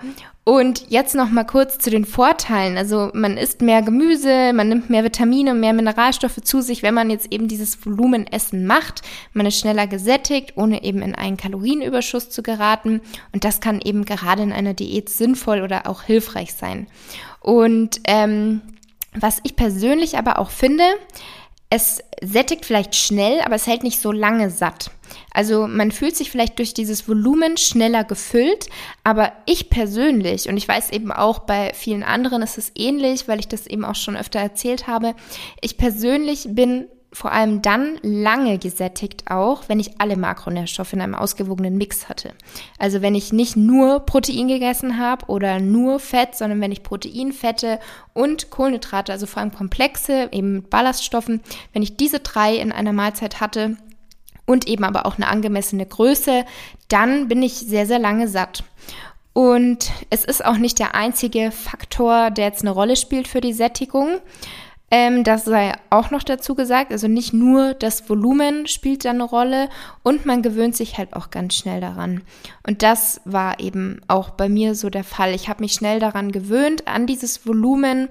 Und 0.49 0.91
jetzt 0.91 1.17
noch 1.17 1.29
mal 1.29 1.43
kurz 1.43 1.76
zu 1.79 1.91
den 1.91 2.05
Vorteilen. 2.05 2.79
Also 2.79 3.11
man 3.15 3.37
isst 3.37 3.62
mehr 3.62 3.83
Gemüse, 3.83 4.53
man 4.53 4.69
nimmt 4.69 4.88
mehr 4.88 5.03
Vitamine, 5.03 5.55
mehr 5.55 5.73
Mineralstoffe 5.73 6.41
zu 6.41 6.61
sich, 6.61 6.85
wenn 6.85 6.95
man 6.95 7.11
jetzt 7.11 7.33
eben 7.33 7.49
dieses 7.49 7.85
Volumenessen 7.85 8.65
macht. 8.65 9.03
Man 9.33 9.47
ist 9.47 9.59
schneller 9.59 9.88
gesättigt, 9.88 10.53
ohne 10.55 10.85
eben 10.85 11.03
in 11.03 11.17
einen 11.17 11.37
Kalorienüberschuss 11.37 12.31
zu 12.31 12.45
geraten. 12.45 13.00
Und 13.33 13.43
das 13.43 13.61
kann 13.61 13.81
eben 13.81 14.05
gerade 14.05 14.45
in 14.45 14.53
einer 14.53 14.73
Diät 14.73 15.09
sinnvoll 15.09 15.62
oder 15.62 15.88
auch 15.88 16.05
hilfreich 16.05 16.55
sein. 16.55 16.87
Und 17.41 18.00
ähm, 18.05 18.61
was 19.15 19.41
ich 19.43 19.57
persönlich 19.57 20.17
aber 20.17 20.38
auch 20.38 20.50
finde, 20.50 20.85
es 21.71 22.05
sättigt 22.23 22.65
vielleicht 22.65 22.95
schnell, 22.95 23.41
aber 23.41 23.57
es 23.57 23.67
hält 23.67 23.83
nicht 23.83 24.00
so 24.00 24.12
lange 24.12 24.50
satt. 24.50 24.93
Also 25.37 25.66
man 25.66 25.90
fühlt 25.90 26.16
sich 26.16 26.31
vielleicht 26.31 26.59
durch 26.59 26.73
dieses 26.73 27.07
Volumen 27.07 27.59
schneller 27.59 28.05
gefüllt, 28.05 28.71
aber 29.05 29.33
ich 29.45 29.69
persönlich, 29.69 30.49
und 30.49 30.57
ich 30.57 30.66
weiß 30.66 30.93
eben 30.93 31.12
auch 31.12 31.40
bei 31.40 31.75
vielen 31.75 32.02
anderen 32.02 32.40
ist 32.40 32.57
es 32.57 32.73
ähnlich, 32.75 33.28
weil 33.28 33.38
ich 33.38 33.47
das 33.47 33.66
eben 33.66 33.85
auch 33.85 33.97
schon 33.97 34.16
öfter 34.16 34.40
erzählt 34.40 34.87
habe, 34.87 35.14
ich 35.61 35.76
persönlich 35.76 36.49
bin 36.49 36.87
vor 37.12 37.33
allem 37.33 37.61
dann 37.61 37.99
lange 38.02 38.59
gesättigt 38.59 39.31
auch, 39.31 39.69
wenn 39.69 39.78
ich 39.78 40.00
alle 40.00 40.16
Makronährstoffe 40.16 40.95
in 40.95 41.02
einem 41.02 41.14
ausgewogenen 41.14 41.76
Mix 41.76 42.09
hatte. 42.09 42.33
Also 42.78 43.02
wenn 43.02 43.14
ich 43.14 43.31
nicht 43.31 43.57
nur 43.57 44.00
Protein 44.00 44.49
gegessen 44.49 44.99
habe 44.99 45.26
oder 45.26 45.61
nur 45.61 46.00
Fett, 46.00 46.35
sondern 46.35 46.62
wenn 46.62 46.73
ich 46.73 46.83
Protein, 46.83 47.33
Fette 47.33 47.78
und 48.14 48.49
Kohlenhydrate, 48.49 49.12
also 49.12 49.26
vor 49.26 49.43
allem 49.43 49.52
Komplexe, 49.52 50.31
eben 50.33 50.55
mit 50.55 50.71
Ballaststoffen, 50.71 51.43
wenn 51.75 51.83
ich 51.83 51.99
diese 51.99 52.21
drei 52.21 52.57
in 52.57 52.73
einer 52.73 52.95
Mahlzeit 52.95 53.38
hatte 53.40 53.76
und 54.47 54.67
eben 54.67 54.85
aber 54.85 55.07
auch 55.07 55.17
eine 55.17 55.29
angemessene 55.29 55.87
Größe, 55.87 56.45
dann 56.88 57.29
bin 57.29 57.43
ich 57.43 57.55
sehr, 57.55 57.87
sehr 57.87 57.99
lange 57.99 58.29
satt. 58.29 58.65
Und 59.33 59.91
es 60.09 60.25
ist 60.25 60.43
auch 60.43 60.57
nicht 60.57 60.79
der 60.79 60.95
einzige 60.95 61.50
Faktor, 61.50 62.31
der 62.31 62.47
jetzt 62.47 62.62
eine 62.62 62.71
Rolle 62.71 62.97
spielt 62.97 63.29
für 63.29 63.43
die 63.43 63.53
Sättigung. 63.53 64.21
Ähm, 64.91 65.25
das 65.25 65.45
sei 65.45 65.75
auch 65.91 66.11
noch 66.11 66.23
dazu 66.23 66.55
gesagt. 66.55 66.93
Also 66.93 67.09
nicht 67.09 67.33
nur 67.33 67.75
das 67.75 68.09
Volumen 68.09 68.67
spielt 68.67 69.05
da 69.05 69.11
eine 69.11 69.25
Rolle 69.25 69.69
und 70.03 70.26
man 70.26 70.43
gewöhnt 70.43 70.76
sich 70.76 70.97
halt 70.97 71.12
auch 71.15 71.31
ganz 71.31 71.55
schnell 71.55 71.81
daran. 71.81 72.23
Und 72.67 72.83
das 72.83 73.21
war 73.25 73.59
eben 73.61 74.00
auch 74.09 74.31
bei 74.31 74.49
mir 74.49 74.75
so 74.75 74.88
der 74.88 75.05
Fall. 75.05 75.35
Ich 75.35 75.49
habe 75.49 75.62
mich 75.62 75.73
schnell 75.73 75.99
daran 75.99 76.31
gewöhnt, 76.31 76.87
an 76.87 77.07
dieses 77.07 77.47
Volumen 77.47 78.09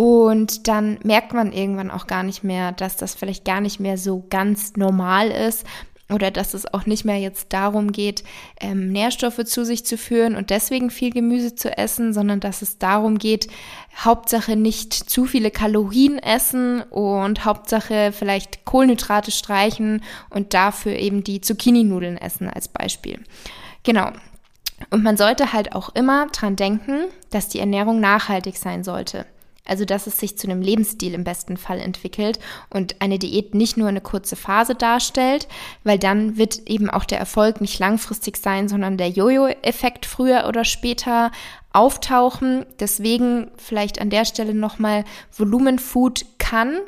und 0.00 0.66
dann 0.66 0.98
merkt 1.02 1.34
man 1.34 1.52
irgendwann 1.52 1.90
auch 1.90 2.06
gar 2.06 2.22
nicht 2.22 2.42
mehr, 2.42 2.72
dass 2.72 2.96
das 2.96 3.14
vielleicht 3.14 3.44
gar 3.44 3.60
nicht 3.60 3.80
mehr 3.80 3.98
so 3.98 4.24
ganz 4.30 4.76
normal 4.76 5.28
ist 5.28 5.66
oder 6.10 6.30
dass 6.30 6.54
es 6.54 6.72
auch 6.72 6.86
nicht 6.86 7.04
mehr 7.04 7.18
jetzt 7.18 7.52
darum 7.52 7.92
geht, 7.92 8.24
ähm, 8.62 8.90
Nährstoffe 8.92 9.44
zu 9.44 9.62
sich 9.62 9.84
zu 9.84 9.98
führen 9.98 10.36
und 10.36 10.48
deswegen 10.48 10.88
viel 10.88 11.12
Gemüse 11.12 11.54
zu 11.54 11.76
essen, 11.76 12.14
sondern 12.14 12.40
dass 12.40 12.62
es 12.62 12.78
darum 12.78 13.18
geht, 13.18 13.48
Hauptsache 13.94 14.56
nicht 14.56 14.94
zu 14.94 15.26
viele 15.26 15.50
Kalorien 15.50 16.18
essen 16.18 16.80
und 16.80 17.44
Hauptsache 17.44 18.12
vielleicht 18.12 18.64
Kohlenhydrate 18.64 19.30
streichen 19.30 20.02
und 20.30 20.54
dafür 20.54 20.94
eben 20.94 21.24
die 21.24 21.42
Zucchini-Nudeln 21.42 22.16
essen 22.16 22.48
als 22.48 22.68
Beispiel. 22.68 23.22
Genau. 23.82 24.12
Und 24.88 25.02
man 25.02 25.18
sollte 25.18 25.52
halt 25.52 25.74
auch 25.74 25.90
immer 25.90 26.28
dran 26.28 26.56
denken, 26.56 27.04
dass 27.28 27.48
die 27.48 27.58
Ernährung 27.58 28.00
nachhaltig 28.00 28.56
sein 28.56 28.82
sollte. 28.82 29.26
Also, 29.70 29.84
dass 29.84 30.08
es 30.08 30.18
sich 30.18 30.36
zu 30.36 30.48
einem 30.48 30.62
Lebensstil 30.62 31.14
im 31.14 31.22
besten 31.22 31.56
Fall 31.56 31.78
entwickelt 31.78 32.40
und 32.70 33.00
eine 33.00 33.20
Diät 33.20 33.54
nicht 33.54 33.76
nur 33.76 33.86
eine 33.86 34.00
kurze 34.00 34.34
Phase 34.34 34.74
darstellt, 34.74 35.46
weil 35.84 35.96
dann 35.96 36.36
wird 36.36 36.68
eben 36.68 36.90
auch 36.90 37.04
der 37.04 37.20
Erfolg 37.20 37.60
nicht 37.60 37.78
langfristig 37.78 38.36
sein, 38.36 38.68
sondern 38.68 38.96
der 38.96 39.10
Jojo-Effekt 39.10 40.06
früher 40.06 40.46
oder 40.48 40.64
später 40.64 41.30
auftauchen. 41.72 42.66
Deswegen 42.80 43.52
vielleicht 43.58 44.00
an 44.00 44.10
der 44.10 44.24
Stelle 44.24 44.54
nochmal 44.54 45.04
Volumenfood 45.36 46.26
kann 46.38 46.80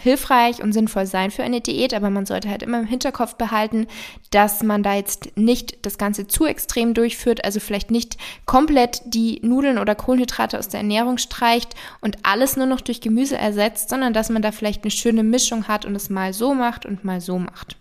hilfreich 0.00 0.62
und 0.62 0.72
sinnvoll 0.72 1.06
sein 1.06 1.30
für 1.30 1.42
eine 1.42 1.60
Diät, 1.60 1.94
aber 1.94 2.10
man 2.10 2.26
sollte 2.26 2.48
halt 2.48 2.62
immer 2.62 2.80
im 2.80 2.86
Hinterkopf 2.86 3.34
behalten, 3.34 3.86
dass 4.30 4.62
man 4.62 4.82
da 4.82 4.94
jetzt 4.94 5.36
nicht 5.36 5.84
das 5.86 5.98
Ganze 5.98 6.26
zu 6.26 6.46
extrem 6.46 6.94
durchführt, 6.94 7.44
also 7.44 7.60
vielleicht 7.60 7.90
nicht 7.90 8.16
komplett 8.46 9.02
die 9.04 9.40
Nudeln 9.42 9.78
oder 9.78 9.94
Kohlenhydrate 9.94 10.58
aus 10.58 10.68
der 10.68 10.80
Ernährung 10.80 11.18
streicht 11.18 11.74
und 12.00 12.18
alles 12.22 12.56
nur 12.56 12.66
noch 12.66 12.80
durch 12.80 13.00
Gemüse 13.00 13.36
ersetzt, 13.36 13.90
sondern 13.90 14.12
dass 14.12 14.30
man 14.30 14.42
da 14.42 14.52
vielleicht 14.52 14.84
eine 14.84 14.90
schöne 14.90 15.22
Mischung 15.22 15.68
hat 15.68 15.84
und 15.84 15.94
es 15.94 16.10
mal 16.10 16.32
so 16.32 16.54
macht 16.54 16.86
und 16.86 17.04
mal 17.04 17.20
so 17.20 17.38
macht. 17.38 17.76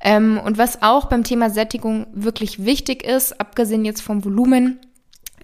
Ähm, 0.00 0.40
und 0.44 0.58
was 0.58 0.82
auch 0.82 1.06
beim 1.06 1.22
Thema 1.22 1.50
Sättigung 1.50 2.06
wirklich 2.12 2.64
wichtig 2.64 3.04
ist, 3.04 3.40
abgesehen 3.40 3.84
jetzt 3.84 4.02
vom 4.02 4.24
Volumen, 4.24 4.80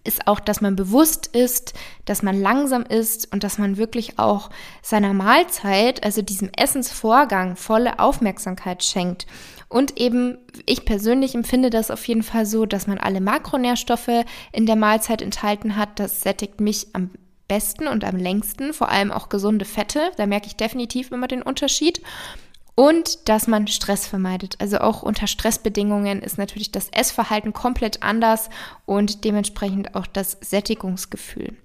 ist 0.08 0.26
auch, 0.26 0.40
dass 0.40 0.60
man 0.60 0.74
bewusst 0.74 1.28
ist, 1.28 1.74
dass 2.06 2.22
man 2.22 2.40
langsam 2.40 2.82
ist 2.82 3.32
und 3.32 3.44
dass 3.44 3.58
man 3.58 3.76
wirklich 3.76 4.18
auch 4.18 4.50
seiner 4.82 5.14
Mahlzeit, 5.14 6.02
also 6.02 6.22
diesem 6.22 6.50
Essensvorgang, 6.56 7.54
volle 7.54 7.98
Aufmerksamkeit 8.00 8.82
schenkt. 8.82 9.26
Und 9.68 10.00
eben, 10.00 10.38
ich 10.64 10.84
persönlich 10.86 11.34
empfinde 11.34 11.70
das 11.70 11.90
auf 11.90 12.04
jeden 12.08 12.22
Fall 12.22 12.46
so, 12.46 12.64
dass 12.64 12.86
man 12.86 12.98
alle 12.98 13.20
Makronährstoffe 13.20 14.24
in 14.50 14.66
der 14.66 14.76
Mahlzeit 14.76 15.20
enthalten 15.20 15.76
hat. 15.76 16.00
Das 16.00 16.22
sättigt 16.22 16.60
mich 16.60 16.88
am 16.94 17.10
besten 17.48 17.86
und 17.86 18.04
am 18.04 18.16
längsten, 18.16 18.72
vor 18.72 18.88
allem 18.88 19.12
auch 19.12 19.28
gesunde 19.28 19.66
Fette. 19.66 20.10
Da 20.16 20.26
merke 20.26 20.46
ich 20.46 20.56
definitiv 20.56 21.12
immer 21.12 21.28
den 21.28 21.42
Unterschied 21.42 22.00
und 22.78 23.28
dass 23.28 23.48
man 23.48 23.66
Stress 23.66 24.06
vermeidet. 24.06 24.54
Also 24.60 24.78
auch 24.78 25.02
unter 25.02 25.26
Stressbedingungen 25.26 26.22
ist 26.22 26.38
natürlich 26.38 26.70
das 26.70 26.90
Essverhalten 26.90 27.52
komplett 27.52 28.04
anders 28.04 28.50
und 28.86 29.24
dementsprechend 29.24 29.96
auch 29.96 30.06
das 30.06 30.38
Sättigungsgefühl. 30.40 31.56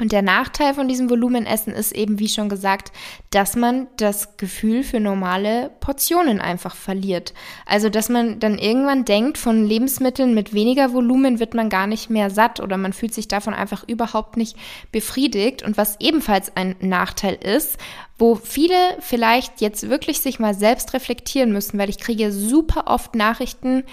Und 0.00 0.12
der 0.12 0.22
Nachteil 0.22 0.72
von 0.72 0.88
diesem 0.88 1.10
Volumenessen 1.10 1.74
ist 1.74 1.92
eben, 1.92 2.18
wie 2.18 2.28
schon 2.28 2.48
gesagt, 2.48 2.90
dass 3.28 3.54
man 3.54 3.86
das 3.98 4.38
Gefühl 4.38 4.82
für 4.82 4.98
normale 4.98 5.70
Portionen 5.80 6.40
einfach 6.40 6.74
verliert. 6.74 7.34
Also, 7.66 7.90
dass 7.90 8.08
man 8.08 8.40
dann 8.40 8.56
irgendwann 8.56 9.04
denkt, 9.04 9.36
von 9.36 9.66
Lebensmitteln 9.66 10.32
mit 10.32 10.54
weniger 10.54 10.94
Volumen 10.94 11.38
wird 11.38 11.52
man 11.52 11.68
gar 11.68 11.86
nicht 11.86 12.08
mehr 12.08 12.30
satt 12.30 12.60
oder 12.60 12.78
man 12.78 12.94
fühlt 12.94 13.12
sich 13.12 13.28
davon 13.28 13.52
einfach 13.52 13.86
überhaupt 13.86 14.38
nicht 14.38 14.56
befriedigt. 14.90 15.62
Und 15.62 15.76
was 15.76 16.00
ebenfalls 16.00 16.56
ein 16.56 16.76
Nachteil 16.80 17.34
ist, 17.34 17.76
wo 18.16 18.36
viele 18.36 18.74
vielleicht 19.00 19.60
jetzt 19.60 19.90
wirklich 19.90 20.20
sich 20.20 20.38
mal 20.38 20.54
selbst 20.54 20.94
reflektieren 20.94 21.52
müssen, 21.52 21.78
weil 21.78 21.90
ich 21.90 21.98
kriege 21.98 22.32
super 22.32 22.84
oft 22.86 23.14
Nachrichten, 23.14 23.84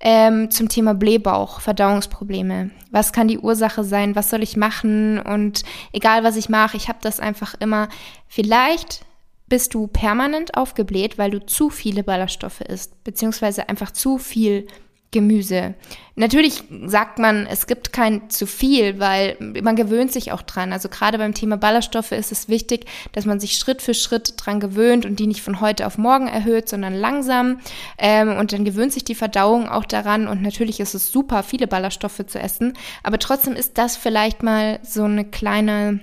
ähm, 0.00 0.50
zum 0.50 0.68
Thema 0.68 0.94
Blähbauch, 0.94 1.60
Verdauungsprobleme. 1.60 2.70
Was 2.90 3.12
kann 3.12 3.28
die 3.28 3.38
Ursache 3.38 3.84
sein? 3.84 4.14
Was 4.14 4.30
soll 4.30 4.42
ich 4.42 4.56
machen? 4.56 5.18
Und 5.18 5.62
egal 5.92 6.24
was 6.24 6.36
ich 6.36 6.48
mache, 6.48 6.76
ich 6.76 6.88
habe 6.88 6.98
das 7.02 7.20
einfach 7.20 7.54
immer. 7.58 7.88
Vielleicht 8.28 9.04
bist 9.48 9.74
du 9.74 9.86
permanent 9.86 10.56
aufgebläht, 10.56 11.18
weil 11.18 11.30
du 11.30 11.44
zu 11.44 11.70
viele 11.70 12.04
Ballaststoffe 12.04 12.60
isst, 12.60 13.02
beziehungsweise 13.02 13.68
einfach 13.68 13.90
zu 13.90 14.18
viel 14.18 14.66
Gemüse. 15.10 15.74
Natürlich 16.16 16.64
sagt 16.86 17.18
man, 17.18 17.46
es 17.46 17.66
gibt 17.66 17.94
kein 17.94 18.28
zu 18.28 18.46
viel, 18.46 18.98
weil 18.98 19.36
man 19.62 19.74
gewöhnt 19.74 20.12
sich 20.12 20.32
auch 20.32 20.42
dran. 20.42 20.72
Also 20.72 20.90
gerade 20.90 21.16
beim 21.16 21.32
Thema 21.32 21.56
Ballaststoffe 21.56 22.12
ist 22.12 22.30
es 22.30 22.48
wichtig, 22.48 22.84
dass 23.12 23.24
man 23.24 23.40
sich 23.40 23.56
Schritt 23.56 23.80
für 23.80 23.94
Schritt 23.94 24.34
dran 24.36 24.60
gewöhnt 24.60 25.06
und 25.06 25.18
die 25.18 25.26
nicht 25.26 25.40
von 25.40 25.60
heute 25.62 25.86
auf 25.86 25.96
morgen 25.96 26.28
erhöht, 26.28 26.68
sondern 26.68 26.92
langsam. 26.92 27.60
Ähm, 27.96 28.36
und 28.36 28.52
dann 28.52 28.66
gewöhnt 28.66 28.92
sich 28.92 29.04
die 29.04 29.14
Verdauung 29.14 29.68
auch 29.68 29.86
daran. 29.86 30.28
Und 30.28 30.42
natürlich 30.42 30.78
ist 30.78 30.94
es 30.94 31.10
super, 31.10 31.42
viele 31.42 31.66
Ballaststoffe 31.66 32.26
zu 32.26 32.38
essen. 32.38 32.74
Aber 33.02 33.18
trotzdem 33.18 33.54
ist 33.54 33.78
das 33.78 33.96
vielleicht 33.96 34.42
mal 34.42 34.78
so 34.82 35.04
eine 35.04 35.24
kleine, 35.24 36.00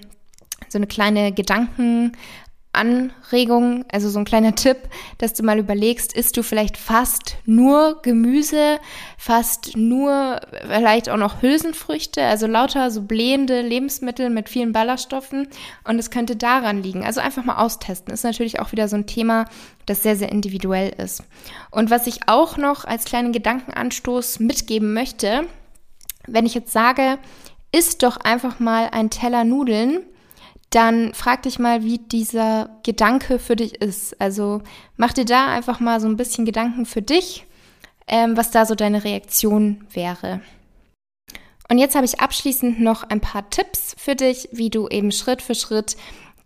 so 0.68 0.80
eine 0.80 0.88
kleine 0.88 1.32
Gedanken, 1.32 2.14
Anregung, 2.76 3.86
also 3.92 4.10
so 4.10 4.20
ein 4.20 4.26
kleiner 4.26 4.56
Tipp, 4.56 4.78
dass 5.18 5.34
du 5.34 5.44
mal 5.44 5.60
überlegst, 5.60 6.14
isst 6.14 6.38
du 6.38 6.44
vielleicht 6.44 6.78
fast 6.78 7.38
nur 7.46 8.02
Gemüse, 8.02 8.80
fast 9.18 9.76
nur 9.76 10.40
vielleicht 10.68 11.10
auch 11.10 11.18
noch 11.18 11.42
Hülsenfrüchte, 11.42 12.24
also 12.24 12.48
lauter 12.48 12.92
so 12.92 13.02
blähende 13.02 13.62
Lebensmittel 13.62 14.30
mit 14.30 14.50
vielen 14.50 14.72
Ballaststoffen 14.72 15.48
und 15.84 16.00
es 16.00 16.12
könnte 16.12 16.36
daran 16.36 16.84
liegen. 16.84 17.04
Also 17.04 17.22
einfach 17.22 17.44
mal 17.46 17.58
austesten. 17.58 18.14
Ist 18.14 18.24
natürlich 18.24 18.60
auch 18.60 18.72
wieder 18.72 18.88
so 18.88 18.96
ein 18.96 19.08
Thema, 19.08 19.46
das 19.86 20.04
sehr, 20.04 20.16
sehr 20.16 20.32
individuell 20.32 20.94
ist. 20.98 21.24
Und 21.72 21.90
was 21.90 22.08
ich 22.08 22.28
auch 22.28 22.58
noch 22.58 22.86
als 22.86 23.06
kleinen 23.06 23.32
Gedankenanstoß 23.32 24.40
mitgeben 24.40 24.94
möchte, 24.94 25.48
wenn 26.28 26.46
ich 26.46 26.56
jetzt 26.56 26.72
sage, 26.72 27.20
isst 27.72 28.04
doch 28.04 28.18
einfach 28.18 28.60
mal 28.60 28.90
ein 28.92 29.10
Teller 29.10 29.44
Nudeln, 29.44 30.06
dann 30.76 31.14
frag 31.14 31.44
dich 31.44 31.58
mal, 31.58 31.84
wie 31.84 32.00
dieser 32.00 32.70
Gedanke 32.84 33.40
für 33.40 33.56
dich 33.56 33.82
ist. 33.82 34.20
Also 34.20 34.62
mach 34.98 35.14
dir 35.14 35.26
da 35.26 35.48
einfach 35.48 35.80
mal 35.80 36.02
so 36.02 36.08
ein 36.08 36.18
bisschen 36.18 36.46
Gedanken 36.46 36.86
für 36.86 37.02
dich, 37.02 37.46
ähm, 38.08 38.36
was 38.36 38.52
da 38.52 38.66
so 38.66 38.76
deine 38.76 39.04
Reaktion 39.06 39.86
wäre. 39.92 40.42
Und 41.70 41.78
jetzt 41.78 41.96
habe 41.96 42.06
ich 42.06 42.20
abschließend 42.20 42.80
noch 42.82 43.04
ein 43.04 43.22
paar 43.22 43.50
Tipps 43.50 43.96
für 43.98 44.16
dich, 44.16 44.50
wie 44.52 44.70
du 44.70 44.88
eben 44.90 45.12
Schritt 45.12 45.42
für 45.42 45.56
Schritt 45.56 45.96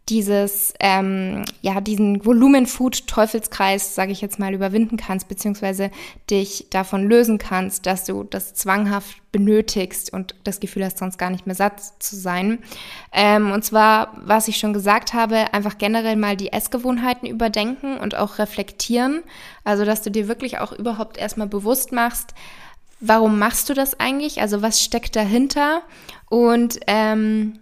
dieses, 0.10 0.74
ähm, 0.80 1.44
ja, 1.62 1.82
diesen 1.82 2.26
Volumen-Food-Teufelskreis, 2.26 3.96
sage 3.96 4.12
ich 4.12 4.22
jetzt 4.22 4.40
mal, 4.40 4.54
überwinden 4.54 4.98
kannst, 4.98 5.28
beziehungsweise 5.28 5.92
dich 6.30 6.68
davon 6.70 7.08
lösen 7.08 7.38
kannst, 7.38 7.86
dass 7.86 8.06
du 8.06 8.24
das 8.24 8.54
zwanghaft 8.54 9.18
benötigst 9.32 10.12
und 10.12 10.34
das 10.44 10.60
Gefühl 10.60 10.84
hast, 10.84 10.98
sonst 10.98 11.18
gar 11.18 11.30
nicht 11.30 11.46
mehr 11.46 11.56
satt 11.56 11.82
zu 12.00 12.16
sein. 12.16 12.60
Ähm, 13.12 13.52
und 13.52 13.64
zwar, 13.64 14.14
was 14.26 14.48
ich 14.48 14.58
schon 14.58 14.74
gesagt 14.74 15.14
habe, 15.14 15.54
einfach 15.54 15.78
generell 15.78 16.16
mal 16.16 16.36
die 16.36 16.52
Essgewohnheiten 16.52 17.30
überdenken 17.30 17.98
und 17.98 18.16
auch 18.16 18.40
reflektieren. 18.40 19.22
Also, 19.64 19.86
dass 19.86 20.02
du 20.02 20.10
dir 20.10 20.28
wirklich 20.28 20.58
auch 20.60 20.72
überhaupt 20.72 21.18
erstmal 21.18 21.48
bewusst 21.48 21.92
machst, 21.92 22.34
warum 23.00 23.38
machst 23.38 23.70
du 23.70 23.74
das 23.74 24.00
eigentlich? 24.00 24.42
Also, 24.42 24.62
was 24.64 24.84
steckt 24.84 25.16
dahinter? 25.16 25.84
Und 26.30 26.80
ähm, 26.88 27.60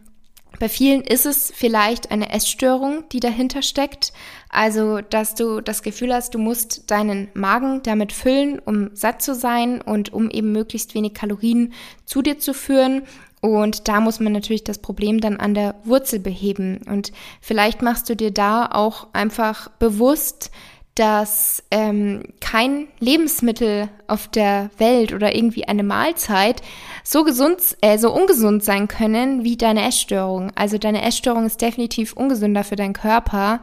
bei 0.59 0.69
vielen 0.69 1.01
ist 1.01 1.25
es 1.25 1.51
vielleicht 1.55 2.11
eine 2.11 2.31
Essstörung, 2.31 3.03
die 3.11 3.19
dahinter 3.19 3.61
steckt. 3.61 4.13
Also, 4.49 5.01
dass 5.01 5.35
du 5.35 5.61
das 5.61 5.83
Gefühl 5.83 6.13
hast, 6.13 6.33
du 6.33 6.39
musst 6.39 6.89
deinen 6.89 7.27
Magen 7.33 7.83
damit 7.83 8.11
füllen, 8.11 8.59
um 8.59 8.89
satt 8.95 9.21
zu 9.21 9.35
sein 9.35 9.81
und 9.81 10.13
um 10.13 10.29
eben 10.29 10.51
möglichst 10.51 10.95
wenig 10.95 11.13
Kalorien 11.13 11.73
zu 12.05 12.21
dir 12.21 12.39
zu 12.39 12.53
führen. 12.53 13.03
Und 13.39 13.87
da 13.87 14.01
muss 14.01 14.19
man 14.19 14.33
natürlich 14.33 14.63
das 14.63 14.79
Problem 14.79 15.21
dann 15.21 15.37
an 15.37 15.53
der 15.53 15.75
Wurzel 15.83 16.19
beheben. 16.19 16.81
Und 16.89 17.11
vielleicht 17.39 17.81
machst 17.81 18.09
du 18.09 18.15
dir 18.15 18.31
da 18.31 18.65
auch 18.65 19.07
einfach 19.13 19.69
bewusst, 19.69 20.49
dass 20.97 21.63
ähm, 21.69 22.23
kein 22.39 22.87
Lebensmittel 22.99 23.87
auf 24.07 24.27
der 24.27 24.71
Welt 24.79 25.13
oder 25.13 25.35
irgendwie 25.35 25.67
eine 25.67 25.83
Mahlzeit 25.83 26.63
so 27.03 27.23
gesund, 27.23 27.59
äh, 27.81 27.99
so 27.99 28.11
ungesund 28.11 28.63
sein 28.63 28.87
können 28.87 29.43
wie 29.43 29.57
deine 29.57 29.87
Essstörung. 29.87 30.51
Also 30.55 30.79
deine 30.79 31.03
Essstörung 31.03 31.45
ist 31.45 31.61
definitiv 31.61 32.13
ungesünder 32.13 32.63
für 32.63 32.75
deinen 32.75 32.93
Körper 32.93 33.61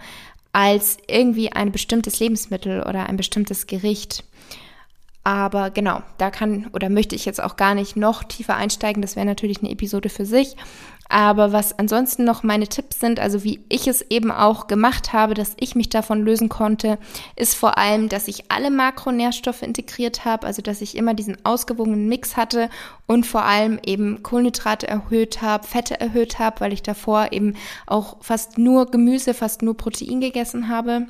als 0.53 0.99
irgendwie 1.09 1.51
ein 1.51 1.73
bestimmtes 1.73 2.21
Lebensmittel 2.21 2.85
oder 2.85 3.09
ein 3.09 3.17
bestimmtes 3.17 3.67
Gericht. 3.67 4.23
Aber 5.27 5.71
genau, 5.71 6.03
da 6.19 6.31
kann 6.31 6.67
oder 6.75 6.91
möchte 6.91 7.17
ich 7.17 7.25
jetzt 7.25 7.43
auch 7.43 7.57
gar 7.57 7.75
nicht 7.75 7.97
noch 7.97 8.25
tiefer 8.25 8.57
einsteigen. 8.57 9.01
Das 9.01 9.17
wäre 9.17 9.25
natürlich 9.25 9.61
eine 9.61 9.71
Episode 9.71 10.11
für 10.11 10.27
sich. 10.27 10.55
Aber 11.09 11.53
was 11.53 11.79
ansonsten 11.79 12.25
noch 12.25 12.43
meine 12.43 12.67
Tipps 12.67 13.01
sind, 13.01 13.21
also 13.21 13.45
wie 13.45 13.61
ich 13.69 13.87
es 13.87 14.03
eben 14.11 14.31
auch 14.31 14.67
gemacht 14.67 15.13
habe, 15.13 15.35
dass 15.35 15.55
ich 15.61 15.75
mich 15.75 15.91
davon 15.91 16.23
lösen 16.23 16.49
konnte, 16.49 16.99
ist 17.37 17.55
vor 17.55 17.77
allem, 17.79 18.09
dass 18.09 18.27
ich 18.27 18.51
alle 18.51 18.71
Makronährstoffe 18.71 19.63
integriert 19.63 20.25
habe, 20.25 20.47
also 20.47 20.63
dass 20.63 20.81
ich 20.81 20.97
immer 20.97 21.15
diesen 21.15 21.45
ausgewogenen 21.45 22.09
Mix 22.09 22.37
hatte 22.37 22.71
und 23.07 23.27
vor 23.27 23.45
allem 23.45 23.79
eben 23.85 24.23
Kohlenhydrate 24.23 24.89
erhöht 24.89 25.43
habe, 25.43 25.67
Fette 25.67 26.01
erhöht 26.01 26.39
habe, 26.39 26.61
weil 26.61 26.73
ich 26.73 26.83
davor 26.83 27.33
eben 27.33 27.55
auch 27.87 28.17
fast 28.21 28.57
nur 28.57 28.91
Gemüse, 28.91 29.35
fast 29.35 29.63
nur 29.63 29.77
Protein 29.77 30.21
gegessen 30.21 30.69
habe. 30.69 31.07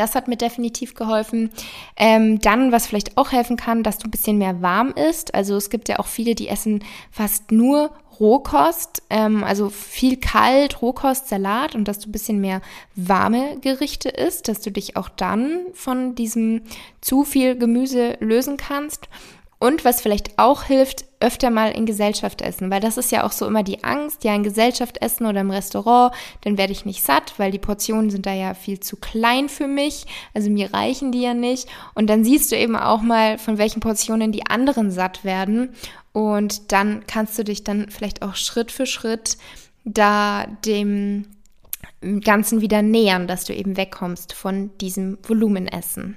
Das 0.00 0.14
hat 0.14 0.28
mir 0.28 0.36
definitiv 0.36 0.94
geholfen. 0.94 1.50
Ähm, 1.94 2.40
dann, 2.40 2.72
was 2.72 2.86
vielleicht 2.86 3.18
auch 3.18 3.32
helfen 3.32 3.56
kann, 3.56 3.82
dass 3.82 3.98
du 3.98 4.08
ein 4.08 4.10
bisschen 4.10 4.38
mehr 4.38 4.62
warm 4.62 4.92
isst. 4.92 5.34
Also 5.34 5.56
es 5.56 5.68
gibt 5.68 5.90
ja 5.90 5.98
auch 5.98 6.06
viele, 6.06 6.34
die 6.34 6.48
essen 6.48 6.82
fast 7.10 7.52
nur 7.52 7.90
Rohkost, 8.18 9.02
ähm, 9.10 9.44
also 9.44 9.68
viel 9.68 10.16
kalt, 10.16 10.80
Rohkost, 10.80 11.28
Salat 11.28 11.74
und 11.74 11.86
dass 11.86 11.98
du 11.98 12.08
ein 12.08 12.12
bisschen 12.12 12.40
mehr 12.40 12.62
warme 12.96 13.58
Gerichte 13.60 14.08
isst, 14.08 14.48
dass 14.48 14.62
du 14.62 14.70
dich 14.70 14.96
auch 14.96 15.10
dann 15.10 15.66
von 15.74 16.14
diesem 16.14 16.62
zu 17.02 17.24
viel 17.24 17.56
Gemüse 17.56 18.16
lösen 18.20 18.56
kannst. 18.56 19.08
Und 19.62 19.84
was 19.84 20.00
vielleicht 20.00 20.38
auch 20.38 20.64
hilft, 20.64 21.04
öfter 21.20 21.50
mal 21.50 21.72
in 21.72 21.84
Gesellschaft 21.84 22.40
essen, 22.40 22.70
weil 22.70 22.80
das 22.80 22.96
ist 22.96 23.12
ja 23.12 23.24
auch 23.24 23.32
so 23.32 23.46
immer 23.46 23.62
die 23.62 23.84
Angst, 23.84 24.24
ja 24.24 24.34
in 24.34 24.42
Gesellschaft 24.42 25.02
essen 25.02 25.26
oder 25.26 25.42
im 25.42 25.50
Restaurant, 25.50 26.14
dann 26.40 26.56
werde 26.56 26.72
ich 26.72 26.86
nicht 26.86 27.02
satt, 27.02 27.34
weil 27.36 27.50
die 27.50 27.58
Portionen 27.58 28.08
sind 28.08 28.24
da 28.24 28.32
ja 28.32 28.54
viel 28.54 28.80
zu 28.80 28.96
klein 28.96 29.50
für 29.50 29.66
mich, 29.66 30.06
also 30.32 30.48
mir 30.48 30.72
reichen 30.72 31.12
die 31.12 31.20
ja 31.20 31.34
nicht. 31.34 31.68
Und 31.94 32.08
dann 32.08 32.24
siehst 32.24 32.50
du 32.50 32.56
eben 32.56 32.74
auch 32.74 33.02
mal, 33.02 33.36
von 33.36 33.58
welchen 33.58 33.80
Portionen 33.80 34.32
die 34.32 34.46
anderen 34.46 34.90
satt 34.90 35.24
werden. 35.24 35.74
Und 36.14 36.72
dann 36.72 37.04
kannst 37.06 37.38
du 37.38 37.44
dich 37.44 37.62
dann 37.62 37.90
vielleicht 37.90 38.22
auch 38.22 38.36
Schritt 38.36 38.72
für 38.72 38.86
Schritt 38.86 39.36
da 39.84 40.46
dem 40.64 41.26
Ganzen 42.24 42.62
wieder 42.62 42.80
nähern, 42.80 43.26
dass 43.26 43.44
du 43.44 43.54
eben 43.54 43.76
wegkommst 43.76 44.32
von 44.32 44.70
diesem 44.78 45.18
Volumenessen. 45.22 46.16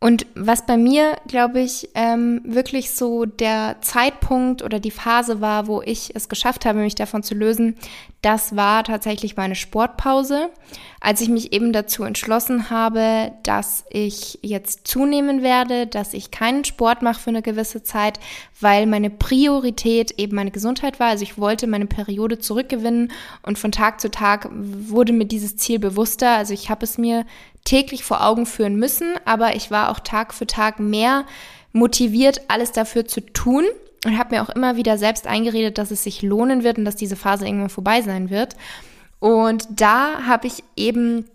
Und 0.00 0.26
was 0.36 0.64
bei 0.64 0.76
mir, 0.76 1.16
glaube 1.26 1.58
ich, 1.58 1.88
ähm, 1.94 2.40
wirklich 2.44 2.92
so 2.92 3.24
der 3.24 3.78
Zeitpunkt 3.80 4.62
oder 4.62 4.78
die 4.78 4.92
Phase 4.92 5.40
war, 5.40 5.66
wo 5.66 5.82
ich 5.82 6.14
es 6.14 6.28
geschafft 6.28 6.66
habe, 6.66 6.78
mich 6.78 6.94
davon 6.94 7.24
zu 7.24 7.34
lösen, 7.34 7.74
das 8.22 8.54
war 8.54 8.84
tatsächlich 8.84 9.36
meine 9.36 9.56
Sportpause, 9.56 10.50
als 11.00 11.20
ich 11.20 11.28
mich 11.28 11.52
eben 11.52 11.72
dazu 11.72 12.04
entschlossen 12.04 12.70
habe, 12.70 13.32
dass 13.42 13.84
ich 13.90 14.38
jetzt 14.42 14.86
zunehmen 14.86 15.42
werde, 15.42 15.88
dass 15.88 16.14
ich 16.14 16.30
keinen 16.30 16.64
Sport 16.64 17.02
mache 17.02 17.20
für 17.20 17.30
eine 17.30 17.42
gewisse 17.42 17.82
Zeit, 17.82 18.20
weil 18.60 18.86
meine 18.86 19.10
Priorität 19.10 20.12
eben 20.12 20.36
meine 20.36 20.52
Gesundheit 20.52 21.00
war. 21.00 21.08
Also 21.08 21.24
ich 21.24 21.38
wollte 21.38 21.66
meine 21.66 21.86
Periode 21.86 22.38
zurückgewinnen 22.38 23.10
und 23.42 23.58
von 23.58 23.72
Tag 23.72 24.00
zu 24.00 24.10
Tag 24.10 24.48
wurde 24.52 25.12
mir 25.12 25.26
dieses 25.26 25.56
Ziel 25.56 25.80
bewusster. 25.80 26.36
Also 26.36 26.54
ich 26.54 26.70
habe 26.70 26.84
es 26.84 26.98
mir 26.98 27.24
täglich 27.68 28.02
vor 28.02 28.24
Augen 28.24 28.46
führen 28.46 28.76
müssen, 28.76 29.14
aber 29.26 29.54
ich 29.54 29.70
war 29.70 29.90
auch 29.90 30.00
Tag 30.00 30.32
für 30.32 30.46
Tag 30.46 30.80
mehr 30.80 31.26
motiviert, 31.72 32.40
alles 32.48 32.72
dafür 32.72 33.06
zu 33.06 33.20
tun 33.20 33.64
und 34.06 34.18
habe 34.18 34.34
mir 34.34 34.42
auch 34.42 34.48
immer 34.48 34.76
wieder 34.76 34.96
selbst 34.96 35.26
eingeredet, 35.26 35.76
dass 35.76 35.90
es 35.90 36.02
sich 36.02 36.22
lohnen 36.22 36.64
wird 36.64 36.78
und 36.78 36.86
dass 36.86 36.96
diese 36.96 37.16
Phase 37.16 37.46
irgendwann 37.46 37.68
vorbei 37.68 38.00
sein 38.00 38.30
wird. 38.30 38.56
Und 39.20 39.68
da 39.70 40.24
habe 40.26 40.46
ich 40.46 40.64
eben 40.76 41.26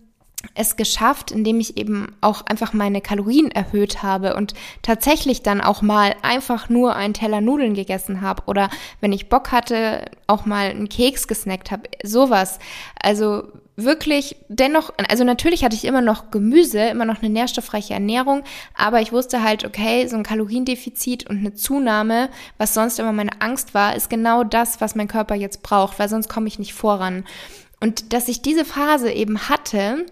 es 0.56 0.76
geschafft, 0.76 1.32
indem 1.32 1.60
ich 1.60 1.78
eben 1.78 2.16
auch 2.22 2.46
einfach 2.46 2.74
meine 2.74 3.02
Kalorien 3.02 3.50
erhöht 3.52 4.04
habe 4.04 4.36
und 4.36 4.54
tatsächlich 4.82 5.42
dann 5.42 5.62
auch 5.62 5.82
mal 5.82 6.16
einfach 6.22 6.70
nur 6.70 6.96
einen 6.96 7.14
Teller 7.14 7.42
Nudeln 7.42 7.74
gegessen 7.74 8.22
habe 8.22 8.44
oder 8.46 8.70
wenn 9.02 9.14
ich 9.14 9.30
Bock 9.30 9.52
hatte, 9.52 10.06
auch 10.28 10.46
mal 10.46 10.70
einen 10.70 10.90
Keks 10.90 11.28
gesnackt 11.28 11.72
habe, 11.72 11.84
sowas. 12.04 12.60
Also 13.02 13.44
wirklich 13.76 14.36
dennoch, 14.50 14.94
also 15.10 15.24
natürlich 15.24 15.64
hatte 15.64 15.76
ich 15.76 15.86
immer 15.86 16.02
noch 16.02 16.30
Gemüse, 16.30 16.80
immer 16.80 17.06
noch 17.06 17.22
eine 17.22 17.30
nährstoffreiche 17.30 17.94
Ernährung, 17.94 18.44
aber 18.76 19.02
ich 19.02 19.12
wusste 19.12 19.42
halt, 19.44 19.66
okay, 19.66 20.08
so 20.08 20.16
ein 20.16 20.24
Kaloriendefizit 20.24 21.28
und 21.28 21.38
eine 21.38 21.54
Zunahme, 21.54 22.30
was 22.58 22.74
sonst 22.74 23.00
immer 23.00 23.14
meine 23.14 23.42
Angst 23.42 23.74
war, 23.74 23.96
ist 23.96 24.10
genau 24.10 24.44
das, 24.44 24.80
was 24.82 24.96
mein 24.96 25.08
Körper 25.08 25.36
jetzt 25.36 25.64
braucht, 25.64 25.98
weil 25.98 26.10
sonst 26.10 26.30
komme 26.30 26.48
ich 26.48 26.60
nicht 26.60 26.74
voran. 26.74 27.26
Und 27.80 28.14
dass 28.14 28.28
ich 28.28 28.42
diese 28.42 28.64
Phase 28.64 29.12
eben 29.12 29.50
hatte, 29.50 30.06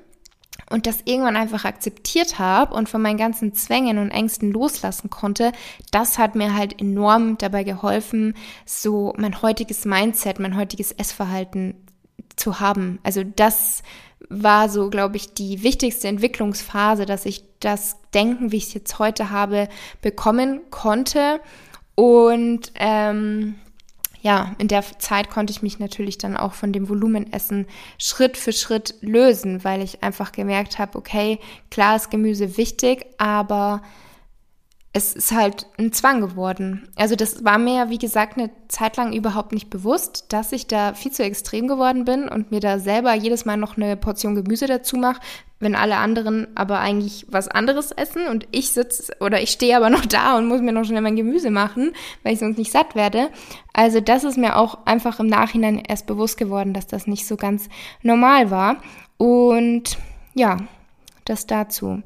und 0.72 0.88
das 0.88 1.00
irgendwann 1.06 1.36
einfach 1.36 1.66
akzeptiert 1.66 2.40
habe 2.40 2.74
und 2.74 2.90
von 2.90 3.02
meinen 3.02 3.18
ganzen 3.18 3.54
Zwängen 3.54 3.98
und 3.98 4.12
Ängsten 4.12 4.52
loslassen 4.52 5.10
konnte, 5.10 5.52
das 5.92 6.18
hat 6.18 6.36
mir 6.36 6.56
halt 6.56 6.80
enorm 6.82 7.38
dabei 7.38 7.64
geholfen, 7.64 8.36
so 8.66 9.14
mein 9.18 9.42
heutiges 9.42 9.86
Mindset, 9.86 10.40
mein 10.40 10.58
heutiges 10.58 10.92
Essverhalten 10.92 11.76
zu 12.36 12.60
haben. 12.60 13.00
Also 13.04 13.24
das 13.24 13.84
war 14.30 14.70
so, 14.70 14.90
glaube 14.90 15.18
ich, 15.18 15.34
die 15.34 15.64
wichtigste 15.64 16.08
Entwicklungsphase, 16.08 17.06
dass 17.06 17.26
ich 17.26 17.44
das 17.60 17.98
Denken, 18.14 18.52
wie 18.52 18.58
ich 18.58 18.68
es 18.68 18.74
jetzt 18.74 19.00
heute 19.00 19.30
habe, 19.30 19.68
bekommen 20.02 20.62
konnte. 20.70 21.42
Und 21.96 22.72
ähm, 22.76 23.56
ja, 24.22 24.56
in 24.60 24.68
der 24.68 24.84
Zeit 25.00 25.30
konnte 25.30 25.52
ich 25.52 25.62
mich 25.62 25.80
natürlich 25.80 26.18
dann 26.18 26.38
auch 26.38 26.54
von 26.54 26.72
dem 26.72 26.88
Volumenessen 26.88 27.66
Schritt 27.98 28.38
für 28.38 28.54
Schritt 28.54 28.96
lösen, 29.02 29.64
weil 29.64 29.82
ich 29.82 30.04
einfach 30.04 30.32
gemerkt 30.32 30.80
habe, 30.80 30.98
okay, 30.98 31.40
klar 31.72 31.96
ist 31.96 32.12
Gemüse 32.12 32.58
wichtig, 32.58 33.06
aber 33.18 33.82
es 34.94 35.14
ist 35.14 35.32
halt 35.32 35.68
ein 35.78 35.94
Zwang 35.94 36.20
geworden. 36.20 36.90
Also 36.98 37.16
das 37.16 37.46
war 37.46 37.58
mir, 37.58 37.90
wie 37.90 37.98
gesagt, 37.98 38.38
eine 38.38 38.50
Zeit 38.68 38.98
lang 38.98 39.14
überhaupt 39.14 39.54
nicht 39.54 39.70
bewusst, 39.70 40.26
dass 40.30 40.52
ich 40.52 40.68
da 40.68 40.94
viel 40.94 41.12
zu 41.12 41.24
extrem 41.24 41.70
geworden 41.70 42.04
bin 42.04 42.28
und 42.28 42.52
mir 42.52 42.60
da 42.60 42.78
selber 42.78 43.14
jedes 43.14 43.46
Mal 43.46 43.56
noch 43.56 43.78
eine 43.78 43.96
Portion 43.96 44.36
Gemüse 44.36 44.68
dazu 44.68 44.98
mache, 44.98 45.22
wenn 45.62 45.76
alle 45.76 45.96
anderen 45.96 46.48
aber 46.56 46.80
eigentlich 46.80 47.26
was 47.30 47.48
anderes 47.48 47.92
essen 47.92 48.28
und 48.28 48.48
ich 48.52 48.72
sitze 48.72 49.16
oder 49.22 49.42
ich 49.42 49.52
stehe 49.52 49.78
aber 49.78 49.90
noch 49.90 50.06
da 50.06 50.38
und 50.38 50.48
muss 50.48 50.60
mir 50.60 50.74
noch 50.74 50.84
schnell 50.84 51.02
mein 51.02 51.16
Gemüse 51.16 51.52
machen, 51.52 51.94
weil 52.24 52.34
ich 52.34 52.40
sonst 52.40 52.58
nicht 52.58 52.74
satt 52.74 52.94
werde. 52.94 53.30
Also 53.72 54.02
das 54.02 54.26
ist 54.26 54.38
mir 54.38 54.58
auch 54.58 54.80
einfach 54.86 55.22
im 55.22 55.28
Nachhinein 55.28 55.78
erst 55.78 56.06
bewusst 56.06 56.38
geworden, 56.38 56.74
dass 56.74 56.88
das 56.88 57.08
nicht 57.08 57.26
so 57.26 57.38
ganz 57.38 57.70
normal 58.02 58.52
war. 58.52 58.76
Und 59.18 59.98
ja, 60.34 60.58
das 61.24 61.48
dazu. 61.48 62.02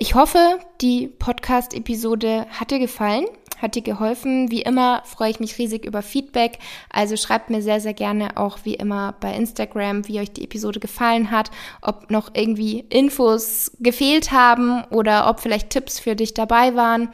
Ich 0.00 0.14
hoffe, 0.14 0.60
die 0.80 1.08
Podcast-Episode 1.08 2.46
hat 2.50 2.70
dir 2.70 2.78
gefallen, 2.78 3.26
hat 3.60 3.74
dir 3.74 3.82
geholfen. 3.82 4.48
Wie 4.48 4.62
immer 4.62 5.02
freue 5.04 5.30
ich 5.30 5.40
mich 5.40 5.58
riesig 5.58 5.84
über 5.84 6.02
Feedback. 6.02 6.60
Also 6.88 7.16
schreibt 7.16 7.50
mir 7.50 7.62
sehr, 7.62 7.80
sehr 7.80 7.94
gerne 7.94 8.36
auch 8.36 8.60
wie 8.62 8.74
immer 8.74 9.16
bei 9.18 9.34
Instagram, 9.34 10.06
wie 10.06 10.20
euch 10.20 10.30
die 10.30 10.44
Episode 10.44 10.78
gefallen 10.78 11.32
hat, 11.32 11.50
ob 11.82 12.12
noch 12.12 12.30
irgendwie 12.34 12.84
Infos 12.90 13.72
gefehlt 13.80 14.30
haben 14.30 14.84
oder 14.90 15.28
ob 15.28 15.40
vielleicht 15.40 15.70
Tipps 15.70 15.98
für 15.98 16.14
dich 16.14 16.32
dabei 16.32 16.76
waren. 16.76 17.08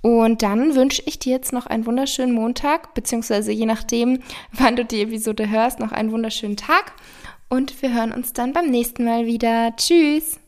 Und 0.00 0.42
dann 0.42 0.76
wünsche 0.76 1.02
ich 1.06 1.18
dir 1.18 1.32
jetzt 1.32 1.52
noch 1.52 1.66
einen 1.66 1.86
wunderschönen 1.86 2.32
Montag, 2.32 2.94
beziehungsweise 2.94 3.50
je 3.50 3.66
nachdem, 3.66 4.22
wann 4.52 4.76
du 4.76 4.84
die 4.84 5.02
Episode 5.02 5.50
hörst, 5.50 5.80
noch 5.80 5.90
einen 5.90 6.12
wunderschönen 6.12 6.56
Tag. 6.56 6.92
Und 7.48 7.82
wir 7.82 7.92
hören 7.92 8.12
uns 8.12 8.32
dann 8.32 8.52
beim 8.52 8.70
nächsten 8.70 9.04
Mal 9.04 9.26
wieder. 9.26 9.74
Tschüss! 9.76 10.38